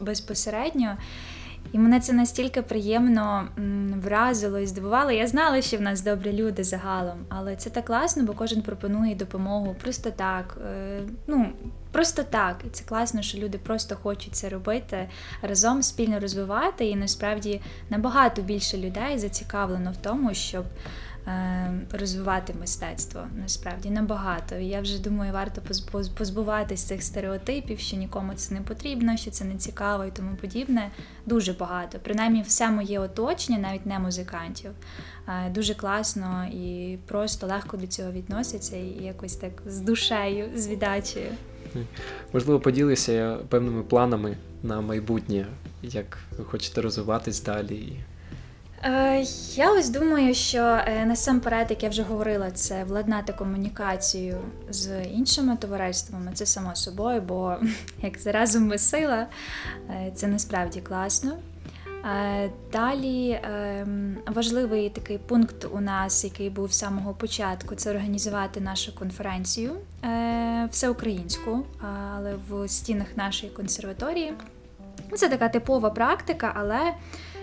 безпосередньо. 0.00 0.96
І 1.72 1.78
мене 1.78 2.00
це 2.00 2.12
настільки 2.12 2.62
приємно 2.62 3.48
вразило 4.02 4.58
і 4.58 4.66
здивувало. 4.66 5.10
Я 5.10 5.26
знала, 5.26 5.62
що 5.62 5.76
в 5.76 5.80
нас 5.80 6.00
добрі 6.00 6.32
люди 6.32 6.64
загалом, 6.64 7.18
але 7.28 7.56
це 7.56 7.70
так 7.70 7.84
класно, 7.84 8.22
бо 8.22 8.32
кожен 8.32 8.62
пропонує 8.62 9.14
допомогу 9.14 9.76
просто 9.82 10.10
так. 10.10 10.58
Е, 10.66 11.00
ну, 11.26 11.46
Просто 11.92 12.22
так. 12.22 12.56
І 12.66 12.70
це 12.70 12.84
класно, 12.84 13.22
що 13.22 13.38
люди 13.38 13.58
просто 13.58 13.96
хочуть 13.96 14.34
це 14.34 14.48
робити 14.48 15.08
разом 15.42 15.82
спільно 15.82 16.20
розвивати. 16.20 16.86
І 16.86 16.96
насправді 16.96 17.60
набагато 17.90 18.42
більше 18.42 18.78
людей 18.78 19.18
зацікавлено 19.18 19.92
в 19.92 19.96
тому, 19.96 20.34
щоб 20.34 20.64
розвивати 21.92 22.54
мистецтво 22.60 23.20
насправді 23.42 23.90
набагато. 23.90 24.54
Я 24.54 24.80
вже 24.80 25.02
думаю, 25.02 25.32
варто 25.32 25.62
позбуватись 26.18 26.82
цих 26.82 27.02
стереотипів, 27.02 27.78
що 27.78 27.96
нікому 27.96 28.34
це 28.34 28.54
не 28.54 28.60
потрібно, 28.60 29.16
що 29.16 29.30
це 29.30 29.44
не 29.44 29.56
цікаво 29.56 30.04
і 30.04 30.10
тому 30.10 30.36
подібне. 30.40 30.90
Дуже 31.26 31.52
багато. 31.52 31.98
Принаймні, 32.02 32.42
все 32.42 32.70
моє 32.70 32.98
оточення, 32.98 33.58
навіть 33.58 33.86
не 33.86 33.98
музикантів, 33.98 34.70
е, 35.28 35.50
дуже 35.50 35.74
класно 35.74 36.46
і 36.52 36.98
просто 37.06 37.46
легко 37.46 37.76
до 37.76 37.86
цього 37.86 38.12
відносяться 38.12 38.76
і 38.76 39.04
якось 39.04 39.36
так 39.36 39.62
з 39.66 39.80
душею, 39.80 40.50
з 40.54 40.68
віддачею. 40.68 41.30
Можливо, 42.32 42.60
поділися 42.60 43.38
певними 43.48 43.82
планами 43.82 44.36
на 44.62 44.80
майбутнє, 44.80 45.46
як 45.82 46.18
ви 46.38 46.44
хочете 46.44 46.80
розвиватись 46.80 47.42
далі. 47.42 47.96
Е, 48.84 49.24
я 49.54 49.72
ось 49.72 49.90
думаю, 49.90 50.34
що 50.34 50.58
е, 50.58 51.06
насамперед, 51.06 51.66
як 51.70 51.82
я 51.82 51.88
вже 51.88 52.02
говорила, 52.02 52.50
це 52.50 52.84
владнати 52.84 53.32
комунікацію 53.32 54.38
з 54.70 55.04
іншими 55.04 55.56
товариствами. 55.56 56.30
Це 56.34 56.46
само 56.46 56.76
собою, 56.76 57.20
бо 57.20 57.56
як 58.02 58.20
це 58.20 58.32
разом 58.32 58.66
ми 58.66 58.78
сила, 58.78 59.26
е, 59.90 60.12
це 60.14 60.26
насправді 60.26 60.80
класно. 60.80 61.38
Далі 62.72 63.40
ем, 63.42 64.16
важливий 64.26 64.90
такий 64.90 65.18
пункт 65.18 65.66
у 65.72 65.80
нас, 65.80 66.24
який 66.24 66.50
був 66.50 66.72
з 66.72 66.78
самого 66.78 67.14
початку, 67.14 67.74
це 67.74 67.90
організувати 67.90 68.60
нашу 68.60 68.94
конференцію 68.94 69.72
всеукраїнську, 70.70 71.64
але 72.14 72.34
в 72.48 72.68
стінах 72.68 73.06
нашої 73.16 73.52
консерваторії. 73.52 74.34
Це 75.16 75.28
така 75.28 75.48
типова 75.48 75.90
практика, 75.90 76.52
але 76.56 76.94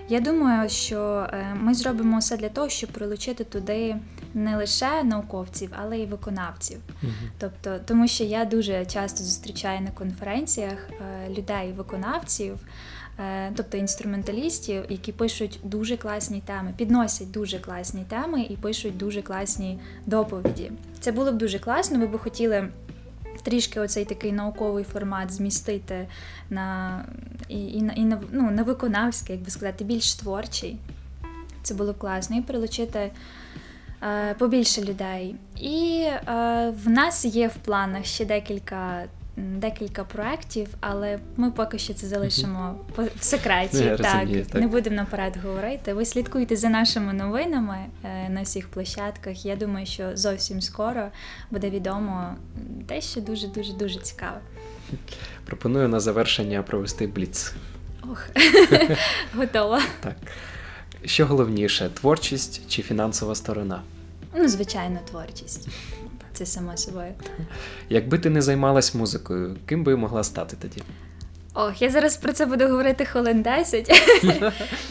я 0.10 0.20
думаю, 0.20 0.70
що 0.70 1.28
е, 1.34 1.56
ми 1.56 1.74
зробимо 1.74 2.18
все 2.18 2.38
для 2.38 2.50
того, 2.50 2.70
щоб 2.70 2.90
прилучити 2.90 3.44
туди 3.44 3.96
не 4.34 4.58
лише 4.58 5.04
науковців, 5.04 5.70
але 5.80 5.98
й 5.98 6.06
виконавців. 6.06 6.78
Угу. 7.04 7.12
Тобто, 7.40 7.80
тому 7.86 8.08
що 8.08 8.24
я 8.24 8.46
дуже 8.46 8.86
часто 8.86 9.24
зустрічаю 9.24 9.82
на 9.82 9.92
конференціях 9.92 10.90
е, 10.90 11.30
людей-виконавців. 11.30 12.58
Е, 13.20 13.52
тобто 13.56 13.78
інструменталістів, 13.78 14.84
які 14.90 15.12
пишуть 15.12 15.60
дуже 15.64 15.98
класні 15.98 16.42
теми, 16.46 16.74
підносять 16.78 17.32
дуже 17.32 17.60
класні 17.60 18.06
теми 18.10 18.42
і 18.50 18.58
пишуть 18.58 18.98
дуже 18.98 19.22
класні 19.22 19.80
доповіді. 20.06 20.72
Це 21.00 21.12
було 21.12 21.32
б 21.32 21.38
дуже 21.38 21.60
класно. 21.60 21.98
Ми 21.98 22.08
б 22.08 22.18
хотіли 22.18 22.68
трішки 23.46 23.80
оцей 23.80 24.06
такий 24.06 24.32
науковий 24.32 24.84
формат 24.84 25.32
змістити 25.32 26.08
на 26.50 27.06
і, 27.50 27.60
і, 27.66 27.92
і 27.96 28.06
на 28.06 28.22
ну, 28.32 28.52
на 28.52 28.64
виконавський, 28.64 29.36
як 29.36 29.46
би 29.46 29.52
сказати, 29.52 29.84
більш 29.84 30.16
творчий. 30.16 30.78
Це 31.64 31.74
було 31.74 31.94
класно. 31.94 32.38
І 32.38 32.42
прилучити 32.42 33.12
е, 34.04 34.34
побільше 34.34 34.82
людей. 34.82 35.36
І 35.56 36.08
е, 36.08 36.22
в 36.86 36.90
нас 36.90 37.26
є 37.26 37.48
в 37.48 37.56
планах 37.56 38.06
ще 38.06 38.26
декілька 38.26 39.04
декілька 39.38 40.04
проєктів, 40.04 40.68
але 40.80 41.20
ми 41.38 41.52
поки 41.52 41.80
що 41.80 41.94
це 41.94 42.08
залишимо 42.08 42.80
в 42.98 43.24
секреті. 43.24 43.78
Не, 43.78 43.98
так, 43.98 44.14
розумію, 44.16 44.46
так, 44.46 44.62
не 44.62 44.68
будемо 44.68 44.96
наперед 44.96 45.38
говорити. 45.44 45.94
Ви 45.94 46.06
слідкуйте 46.06 46.56
за 46.56 46.70
нашими 46.70 47.14
новинами 47.14 47.78
е, 48.04 48.30
на 48.30 48.42
всіх 48.42 48.68
площадках. 48.68 49.46
Я 49.46 49.56
думаю, 49.56 49.86
що 49.86 50.18
зовсім 50.18 50.62
скоро 50.62 51.08
буде 51.52 51.70
відомо 51.70 52.36
те, 52.88 53.02
що 53.02 53.22
дуже 53.22 53.48
дуже 53.48 53.74
дуже 53.74 54.00
цікаве. 54.00 54.40
Пропоную 55.46 55.88
на 55.88 56.00
завершення 56.00 56.64
провести 56.64 57.08
бліц. 57.08 57.54
Ох, 58.12 58.28
готова. 59.36 59.82
Так. 60.00 60.16
Що 61.06 61.26
головніше, 61.26 61.90
творчість 61.94 62.70
чи 62.70 62.82
фінансова 62.82 63.36
сторона? 63.36 63.82
Ну, 64.38 64.48
звичайно, 64.48 65.00
творчість. 65.10 65.68
Це 66.36 66.46
само 66.46 66.78
собою. 66.78 67.14
Якби 67.90 68.20
ти 68.20 68.30
не 68.30 68.42
займалась 68.42 68.96
музикою, 68.96 69.58
ким 69.66 69.84
би 69.84 69.96
могла 69.96 70.24
стати 70.24 70.58
тоді? 70.62 70.82
Ох, 71.54 71.82
я 71.82 71.90
зараз 71.90 72.18
про 72.18 72.34
це 72.34 72.46
буду 72.46 72.68
говорити 72.68 73.06
хвилин 73.06 73.42
10. 73.42 73.92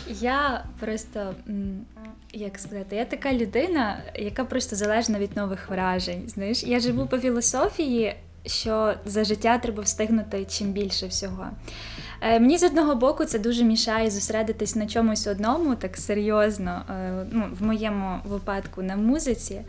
Я 0.20 0.64
просто. 0.80 1.34
Як 2.32 2.58
сказати, 2.58 2.96
я 2.96 3.04
така 3.04 3.32
людина, 3.32 4.02
яка 4.14 4.44
просто 4.44 4.76
залежна 4.76 5.18
від 5.18 5.36
нових 5.36 5.70
вражень. 5.70 6.22
Знаєш, 6.26 6.64
я 6.64 6.80
живу 6.80 7.06
по 7.06 7.18
філософії, 7.18 8.14
що 8.46 8.94
за 9.04 9.24
життя 9.24 9.58
треба 9.58 9.82
встигнути 9.82 10.44
чим 10.44 10.72
більше 10.72 11.06
всього. 11.06 11.46
Е, 12.20 12.40
мені 12.40 12.58
з 12.58 12.62
одного 12.62 12.94
боку 12.94 13.24
це 13.24 13.38
дуже 13.38 13.64
мішає 13.64 14.10
зосередитись 14.10 14.76
на 14.76 14.86
чомусь 14.86 15.26
одному, 15.26 15.74
так 15.74 15.96
серйозно, 15.96 16.82
е, 16.90 17.26
ну, 17.30 17.44
в 17.60 17.62
моєму 17.62 18.18
випадку 18.24 18.82
на 18.82 18.96
музиці. 18.96 19.60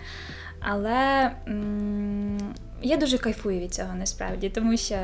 Але 0.68 1.32
м- 1.48 2.54
я 2.82 2.98
дуже 2.98 3.18
кайфую 3.18 3.60
від 3.60 3.74
цього 3.74 3.94
насправді, 3.96 4.50
тому 4.50 4.78
що 4.78 4.96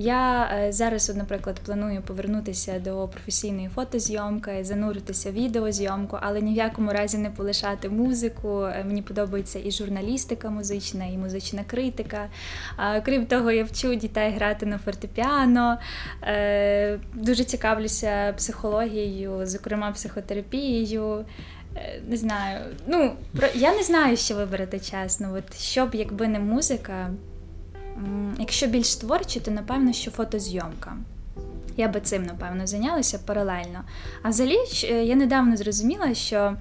я 0.00 0.50
е, 0.54 0.72
зараз, 0.72 1.16
наприклад, 1.16 1.60
планую 1.66 2.02
повернутися 2.02 2.78
до 2.78 3.08
професійної 3.08 3.68
фотозйомки, 3.68 4.64
зануритися 4.64 5.30
в 5.30 5.34
відеозйомку, 5.34 6.18
але 6.22 6.40
ні 6.40 6.52
в 6.52 6.56
якому 6.56 6.92
разі 6.92 7.18
не 7.18 7.30
полишати 7.30 7.88
музику. 7.88 8.62
Е, 8.62 8.84
мені 8.84 9.02
подобається 9.02 9.58
і 9.64 9.70
журналістика 9.70 10.50
музична, 10.50 11.04
і 11.06 11.18
музична 11.18 11.64
критика. 11.66 12.28
Крім 13.04 13.26
того, 13.26 13.50
я 13.50 13.64
вчу 13.64 13.94
дітей 13.94 14.32
грати 14.32 14.66
на 14.66 14.78
фортепіано, 14.78 15.78
е, 16.22 16.98
дуже 17.14 17.44
цікавлюся 17.44 18.32
психологією, 18.36 19.46
зокрема 19.46 19.90
психотерапією. 19.92 21.24
Е, 21.76 22.00
не 22.08 22.16
знаю. 22.16 22.60
Ну, 22.86 23.12
про 23.36 23.48
я 23.54 23.74
не 23.74 23.82
знаю, 23.82 24.16
що 24.16 24.34
вибрати 24.34 24.80
чесно. 24.80 25.34
От 25.34 25.44
б, 25.86 25.94
якби 25.94 26.28
не 26.28 26.38
музика, 26.38 27.10
якщо 28.38 28.66
більш 28.66 28.96
творчі, 28.96 29.40
то 29.40 29.50
напевно, 29.50 29.92
що 29.92 30.10
фотозйомка. 30.10 30.96
Я 31.76 31.88
би 31.88 32.00
цим, 32.00 32.24
напевно, 32.24 32.66
зайнялася 32.66 33.18
паралельно. 33.18 33.84
А 34.22 34.28
взагалі, 34.28 34.58
я 35.04 35.16
недавно 35.16 35.56
зрозуміла, 35.56 36.14
що 36.14 36.56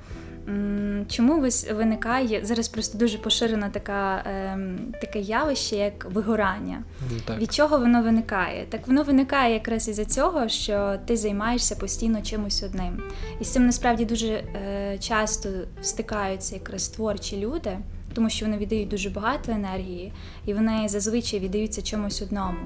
Чому 1.10 1.50
виникає 1.74 2.46
зараз 2.46 2.68
просто 2.68 2.98
дуже 2.98 3.18
поширена 3.18 3.70
така, 3.70 4.24
ем, 4.26 4.94
таке 5.02 5.20
явище, 5.20 5.76
як 5.76 6.06
вигорання? 6.06 6.84
Так. 7.26 7.40
Від 7.40 7.54
чого 7.54 7.80
воно 7.80 8.02
виникає? 8.04 8.66
Так 8.70 8.88
воно 8.88 9.04
виникає 9.04 9.54
якраз 9.54 9.88
із-за 9.88 10.06
цього, 10.06 10.50
що 10.50 10.98
ти 11.06 11.18
займаєшся 11.18 11.76
постійно 11.76 12.22
чимось 12.22 12.64
одним. 12.64 13.04
І 13.42 13.44
з 13.44 13.52
цим 13.52 13.66
насправді 13.66 14.06
дуже 14.06 14.28
е, 14.28 14.98
часто 15.00 15.50
стикаються 15.82 16.56
якраз 16.56 16.88
творчі 16.88 17.38
люди, 17.38 17.78
тому 18.14 18.30
що 18.30 18.46
вони 18.46 18.58
віддають 18.58 18.90
дуже 18.90 19.10
багато 19.10 19.52
енергії, 19.52 20.14
і 20.46 20.54
вони 20.54 20.90
зазвичай 20.90 21.40
віддаються 21.40 21.82
чомусь 21.82 22.22
одному. 22.22 22.60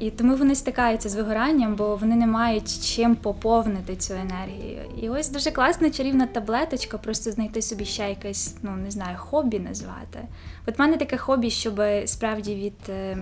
І 0.00 0.10
тому 0.10 0.36
вони 0.36 0.54
стикаються 0.54 1.08
з 1.08 1.14
вигоранням, 1.14 1.74
бо 1.74 1.96
вони 1.96 2.16
не 2.16 2.26
мають 2.26 2.86
чим 2.94 3.16
поповнити 3.16 3.96
цю 3.96 4.14
енергію. 4.14 4.80
І 5.02 5.08
ось 5.08 5.28
дуже 5.28 5.50
класна 5.50 5.90
чарівна 5.90 6.26
таблеточка, 6.26 6.98
просто 6.98 7.30
знайти 7.30 7.62
собі 7.62 7.84
ще 7.84 8.08
якесь, 8.08 8.54
ну 8.62 8.70
не 8.76 8.90
знаю, 8.90 9.16
хобі 9.18 9.58
назвати. 9.58 10.20
От 10.66 10.78
в 10.78 10.80
мене 10.80 10.96
таке 10.96 11.16
хобі, 11.16 11.50
щоб 11.50 11.82
справді 12.04 12.54
від. 12.54 12.88
Е, 12.88 13.18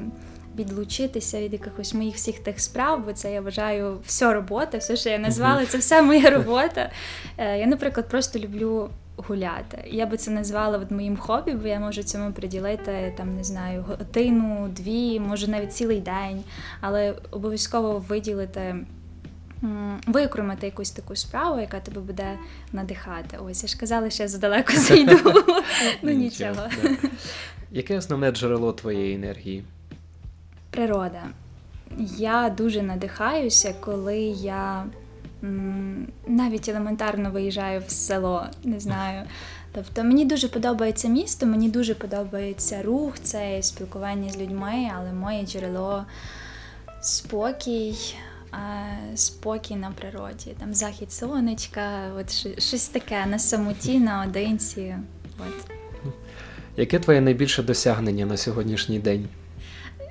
відлучитися 0.58 1.40
від 1.40 1.52
якихось 1.52 1.94
моїх 1.94 2.14
всіх 2.14 2.38
тих 2.38 2.60
справ, 2.60 3.02
бо 3.06 3.12
це 3.12 3.32
я 3.32 3.40
вважаю 3.40 3.98
все 4.06 4.34
робота, 4.34 4.78
все, 4.78 4.96
що 4.96 5.10
я 5.10 5.18
назвала, 5.18 5.66
це 5.66 5.78
все 5.78 6.02
моя 6.02 6.30
робота. 6.30 6.90
Е, 7.38 7.58
я, 7.58 7.66
наприклад, 7.66 8.08
просто 8.08 8.38
люблю 8.38 8.90
гуляти. 9.16 9.84
Я 9.90 10.06
би 10.06 10.16
це 10.16 10.30
назвала 10.30 10.78
от 10.78 10.90
моїм 10.90 11.16
хобі, 11.16 11.52
бо 11.52 11.68
я 11.68 11.80
можу 11.80 12.02
цьому 12.02 12.32
приділити 12.32 13.14
там, 13.16 13.36
не 13.36 13.44
знаю, 13.44 13.84
годину, 13.88 14.68
дві, 14.72 15.20
може 15.20 15.48
навіть 15.48 15.72
цілий 15.72 16.00
день, 16.00 16.44
але 16.80 17.14
обов'язково 17.30 17.98
виділити. 18.08 18.76
Виокремити 20.06 20.66
якусь 20.66 20.90
таку 20.90 21.16
справу, 21.16 21.60
яка 21.60 21.80
тебе 21.80 22.00
буде 22.00 22.38
надихати. 22.72 23.38
Ось 23.38 23.62
я 23.62 23.68
ж 23.68 23.78
казала, 23.78 24.10
що 24.10 24.22
я 24.22 24.28
задалеко 24.28 24.72
зайду. 24.76 25.44
Ну 26.02 26.10
нічого. 26.10 26.62
Яке 27.70 27.98
основне 27.98 28.30
джерело 28.30 28.72
твоєї 28.72 29.14
енергії? 29.14 29.64
Природа. 30.70 31.22
Я 32.16 32.54
дуже 32.56 32.82
надихаюся, 32.82 33.74
коли 33.80 34.18
я 34.18 34.86
навіть 36.26 36.68
елементарно 36.68 37.30
виїжджаю 37.30 37.82
в 37.86 37.90
село, 37.90 38.46
не 38.64 38.80
знаю. 38.80 39.22
Тобто 39.72 40.04
мені 40.04 40.24
дуже 40.24 40.48
подобається 40.48 41.08
місто, 41.08 41.46
мені 41.46 41.68
дуже 41.68 41.94
подобається 41.94 42.82
рух, 42.82 43.18
це 43.22 43.62
спілкування 43.62 44.32
з 44.32 44.38
людьми, 44.38 44.90
але 44.96 45.12
моє 45.12 45.46
джерело 45.46 46.04
спокій, 47.00 47.94
спокій 49.14 49.76
на 49.76 49.90
природі. 49.90 50.54
Там 50.60 50.74
захід 50.74 51.12
сонечка, 51.12 52.12
от 52.20 52.30
щось 52.62 52.88
таке 52.88 53.26
на 53.26 53.38
самоті, 53.38 53.98
наодинці. 53.98 54.96
От. 55.38 55.70
Яке 56.76 56.98
твоє 56.98 57.20
найбільше 57.20 57.62
досягнення 57.62 58.26
на 58.26 58.36
сьогоднішній 58.36 58.98
день? 58.98 59.28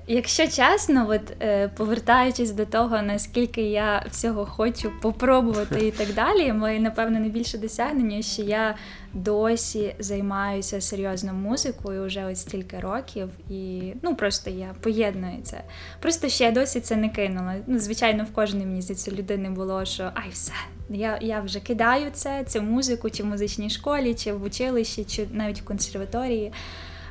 Якщо 0.07 0.47
чесно, 0.47 1.09
от 1.09 1.21
е, 1.41 1.67
повертаючись 1.67 2.51
до 2.51 2.65
того, 2.65 3.01
наскільки 3.01 3.61
я 3.61 4.05
всього 4.11 4.45
хочу 4.45 4.91
попробувати 5.01 5.87
і 5.87 5.91
так 5.91 6.13
далі, 6.13 6.53
моє 6.53 6.79
напевно 6.79 7.19
найбільше 7.19 7.57
досягнення, 7.57 8.21
що 8.21 8.41
я 8.41 8.75
досі 9.13 9.95
займаюся 9.99 10.81
серйозно 10.81 11.33
музикою 11.33 12.05
вже 12.05 12.25
ось 12.25 12.41
стільки 12.41 12.79
років, 12.79 13.29
і 13.49 13.93
ну 14.01 14.15
просто 14.15 14.49
я 14.49 14.75
поєдную 14.81 15.41
це. 15.43 15.61
Просто 15.99 16.29
ще 16.29 16.43
я 16.43 16.51
досі 16.51 16.79
це 16.79 16.95
не 16.95 17.09
кинула. 17.09 17.55
Ну, 17.67 17.79
звичайно, 17.79 18.23
в 18.23 18.33
кожній 18.33 18.65
мені 18.65 18.81
здається, 18.81 19.11
людини 19.11 19.49
було, 19.49 19.85
що 19.85 20.03
ай, 20.03 20.29
все, 20.31 20.53
я 20.89 21.19
я 21.21 21.41
вже 21.41 21.59
кидаю 21.59 22.09
це, 22.13 22.43
цю 22.43 22.61
музику, 22.61 23.09
чи 23.09 23.23
в 23.23 23.25
музичній 23.25 23.69
школі, 23.69 24.13
чи 24.13 24.33
в 24.33 24.43
училищі, 24.43 25.03
чи 25.03 25.27
навіть 25.31 25.61
в 25.61 25.65
консерваторії. 25.65 26.51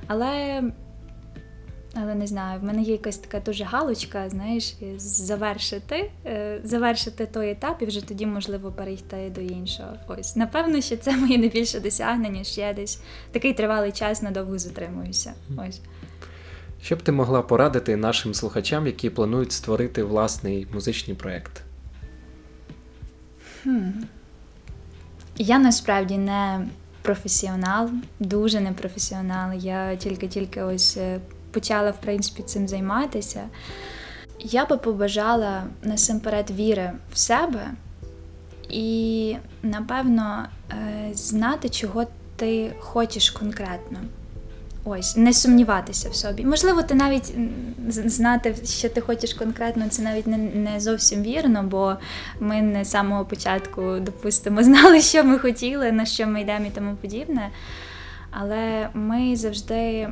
Але 0.06 0.62
але 1.94 2.14
не 2.14 2.26
знаю, 2.26 2.60
в 2.60 2.64
мене 2.64 2.82
є 2.82 2.92
якась 2.92 3.18
така 3.18 3.40
дуже 3.40 3.64
галочка, 3.64 4.28
знаєш, 4.28 4.74
завершити 4.96 6.10
е, 6.26 6.60
завершити 6.64 7.26
той 7.26 7.50
етап 7.50 7.82
і 7.82 7.86
вже 7.86 8.08
тоді 8.08 8.26
можливо 8.26 8.72
перейти 8.72 9.32
до 9.34 9.40
іншого. 9.40 9.88
Ось, 10.08 10.36
напевно, 10.36 10.80
що 10.80 10.96
це 10.96 11.16
моє 11.16 11.38
найбільше 11.38 11.80
досягнення, 11.80 12.44
що 12.44 12.60
я 12.60 12.72
десь 12.72 13.02
такий 13.32 13.52
тривалий 13.52 13.92
час 13.92 14.22
надовго 14.22 14.58
затримуюся. 14.58 15.34
Ось. 15.68 15.80
Що 16.82 16.96
б 16.96 17.02
ти 17.02 17.12
могла 17.12 17.42
порадити 17.42 17.96
нашим 17.96 18.34
слухачам, 18.34 18.86
які 18.86 19.10
планують 19.10 19.52
створити 19.52 20.02
власний 20.02 20.66
музичний 20.74 21.16
проєкт? 21.16 21.62
Хм. 23.62 23.90
Я 25.36 25.58
насправді 25.58 26.18
не 26.18 26.66
професіонал, 27.02 27.90
дуже 28.20 28.60
не 28.60 28.72
професіонал. 28.72 29.52
Я 29.52 29.96
тільки-тільки 29.96 30.62
ось 30.62 30.96
е, 30.96 31.20
почала 31.52 31.90
в 31.90 32.00
принципі 32.00 32.42
цим 32.42 32.68
займатися, 32.68 33.42
я 34.38 34.64
би 34.66 34.76
побажала 34.76 35.64
насамперед 35.82 36.50
віри 36.50 36.92
в 37.12 37.18
себе 37.18 37.70
і, 38.68 39.36
напевно, 39.62 40.44
е, 40.70 41.10
знати, 41.14 41.68
чого 41.68 42.06
ти 42.36 42.72
хочеш 42.78 43.30
конкретно. 43.30 43.98
Ось, 44.84 45.16
не 45.16 45.32
сумніватися 45.32 46.08
в 46.08 46.14
собі. 46.14 46.44
Можливо, 46.44 46.82
ти 46.82 46.94
навіть 46.94 47.34
знати, 47.88 48.54
що 48.64 48.88
ти 48.88 49.00
хочеш 49.00 49.34
конкретно, 49.34 49.88
це 49.88 50.02
навіть 50.02 50.26
не 50.26 50.36
не 50.38 50.80
зовсім 50.80 51.22
вірно, 51.22 51.62
бо 51.62 51.96
ми 52.40 52.62
не 52.62 52.84
з 52.84 52.90
самого 52.90 53.24
початку, 53.24 53.98
допустимо, 54.00 54.62
знали, 54.64 55.00
що 55.00 55.24
ми 55.24 55.38
хотіли, 55.38 55.92
на 55.92 56.04
що 56.04 56.26
ми 56.26 56.40
йдемо 56.40 56.66
і 56.66 56.70
тому 56.70 56.96
подібне 56.96 57.50
але 58.32 58.88
ми 58.94 59.36
завжди 59.36 60.08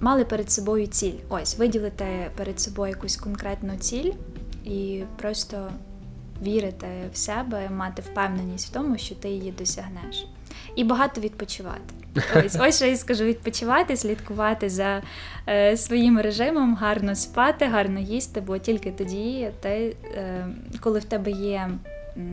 мали 0.00 0.24
перед 0.24 0.50
собою 0.50 0.86
ціль. 0.86 1.18
Ось 1.28 1.58
виділити 1.58 2.06
перед 2.36 2.60
собою 2.60 2.90
якусь 2.90 3.16
конкретну 3.16 3.76
ціль 3.76 4.12
і 4.64 5.02
просто 5.16 5.70
вірити 6.42 6.86
в 7.12 7.16
себе, 7.16 7.70
мати 7.70 8.02
впевненість 8.02 8.68
в 8.68 8.72
тому, 8.72 8.98
що 8.98 9.14
ти 9.14 9.28
її 9.28 9.52
досягнеш. 9.52 10.26
І 10.76 10.84
багато 10.84 11.20
відпочивати. 11.20 11.94
Ось 12.46 12.56
ось 12.60 12.76
що 12.76 12.86
я 12.86 12.96
скажу: 12.96 13.24
відпочивати, 13.24 13.96
слідкувати 13.96 14.68
за 14.68 15.02
е, 15.48 15.76
своїм 15.76 16.20
режимом, 16.20 16.74
гарно 16.74 17.14
спати, 17.14 17.64
гарно 17.64 18.00
їсти, 18.00 18.40
бо 18.40 18.58
тільки 18.58 18.90
тоді 18.90 19.50
ти, 19.60 19.96
е, 20.14 20.46
коли 20.80 20.98
в 20.98 21.04
тебе 21.04 21.30
є 21.30 21.70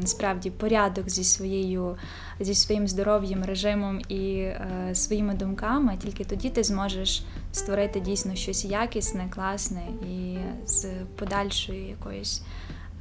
справді 0.05 0.49
порядок 0.49 1.09
зі 1.09 1.23
своєю, 1.23 1.97
зі 2.39 2.55
своїм 2.55 2.87
здоров'ям, 2.87 3.43
режимом 3.43 4.01
і 4.09 4.33
е, 4.33 4.89
своїми 4.93 5.33
думками, 5.33 5.97
тільки 6.03 6.23
тоді 6.23 6.49
ти 6.49 6.63
зможеш 6.63 7.23
створити 7.51 7.99
дійсно 7.99 8.35
щось 8.35 8.65
якісне, 8.65 9.27
класне 9.29 9.81
і 10.09 10.37
з 10.65 10.85
подальшою 11.15 11.87
якоюсь. 11.87 12.41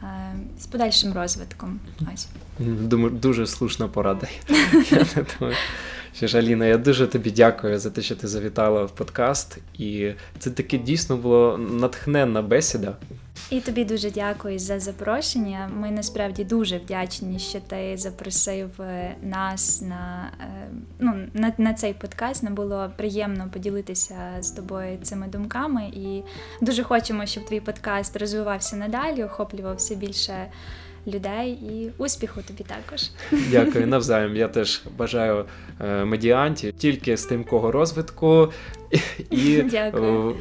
Е, 0.03 0.35
з 0.59 0.67
подальшим 0.67 1.13
розвитком. 1.13 1.81
Ось. 2.15 2.29
Думаю, 2.59 3.11
дуже 3.11 3.47
слушна 3.47 3.89
порада. 3.89 4.27
Що 6.19 6.27
ж, 6.27 6.39
Аліна, 6.39 6.67
я 6.67 6.79
дуже 6.79 7.07
тобі 7.07 7.31
дякую 7.31 7.79
за 7.79 7.91
те, 7.91 8.03
що 8.03 8.17
ти 8.17 8.29
завітала 8.29 8.85
в 8.85 8.91
подкаст. 8.91 9.59
І 9.75 10.11
це 10.39 10.51
таки 10.51 10.79
дійсно 10.79 11.17
було 11.17 11.59
натхненна 11.59 12.43
бесіда. 12.43 12.97
І 13.51 13.61
тобі 13.61 13.85
дуже 13.85 14.11
дякую 14.11 14.59
за 14.59 14.81
запрошення. 14.81 15.71
Ми 15.77 15.91
насправді 15.91 16.45
дуже 16.45 16.79
вдячні, 16.79 17.39
що 17.39 17.61
ти 17.61 17.97
запросив 17.97 18.71
е, 18.81 19.17
нас 19.23 19.83
на 19.83 20.31
е, 20.41 20.69
ну, 20.99 21.27
на, 21.35 21.53
на 21.59 21.75
цей 21.75 21.93
подкаст. 21.93 22.43
Нам 22.43 22.55
було 22.55 22.91
приємно 22.97 23.49
поділитися 23.53 24.17
з 24.41 24.51
тобою 24.51 24.99
цими 25.03 25.27
думками. 25.27 25.85
І 25.85 26.23
дуже 26.61 26.83
хочемо, 26.83 27.27
щоб 27.27 27.45
твій 27.45 27.61
подкаст 27.61 28.17
розвивався 28.17 28.77
надалі, 28.77 29.25
охоплювався 29.25 29.95
більше 29.95 30.47
людей 31.07 31.53
і 31.53 31.91
успіху 31.99 32.41
тобі 32.43 32.65
також. 32.65 33.11
Дякую, 33.51 33.87
навзаєм. 33.87 34.37
Я 34.37 34.49
теж 34.49 34.83
бажаю 34.97 35.45
е, 35.81 36.05
медіантів 36.05 36.73
тільки 36.73 37.17
стрімкого 37.17 37.73
розвитку 37.73 38.53
і 39.31 39.63
Дякую. 39.63 40.37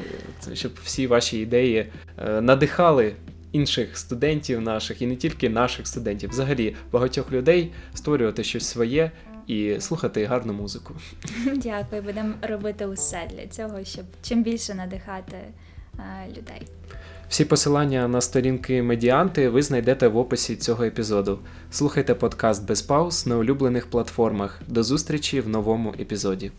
щоб 0.54 0.72
всі 0.84 1.08
ваші 1.08 1.40
ідеї 1.40 1.86
е, 2.18 2.42
надихали. 2.42 3.16
Інших 3.52 3.98
студентів 3.98 4.62
наших 4.62 5.02
і 5.02 5.08
не 5.08 5.16
тільки 5.16 5.50
наших 5.50 5.88
студентів, 5.88 6.30
взагалі 6.30 6.76
багатьох 6.92 7.32
людей 7.32 7.72
створювати 7.94 8.44
щось 8.44 8.66
своє 8.68 9.12
і 9.48 9.76
слухати 9.80 10.26
гарну 10.26 10.54
музику. 10.54 10.94
Дякую, 11.56 12.02
будемо 12.02 12.34
робити 12.42 12.86
усе 12.86 13.28
для 13.30 13.48
цього, 13.48 13.84
щоб 13.84 14.06
чим 14.22 14.44
більше 14.44 14.74
надихати 14.76 15.38
людей. 16.30 16.68
Всі 17.30 17.46
посилання 17.46 18.08
на 18.08 18.22
сторінки 18.22 18.84
медіанти 18.84 19.50
ви 19.50 19.62
знайдете 19.62 20.08
в 20.08 20.18
описі 20.18 20.56
цього 20.56 20.84
епізоду. 20.84 21.40
Слухайте 21.72 22.16
подкаст 22.16 22.68
без 22.68 22.82
пауз 22.82 23.28
на 23.28 23.38
улюблених 23.38 23.90
платформах. 23.90 24.62
До 24.68 24.84
зустрічі 24.84 25.42
в 25.42 25.50
новому 25.50 25.94
епізоді. 26.00 26.52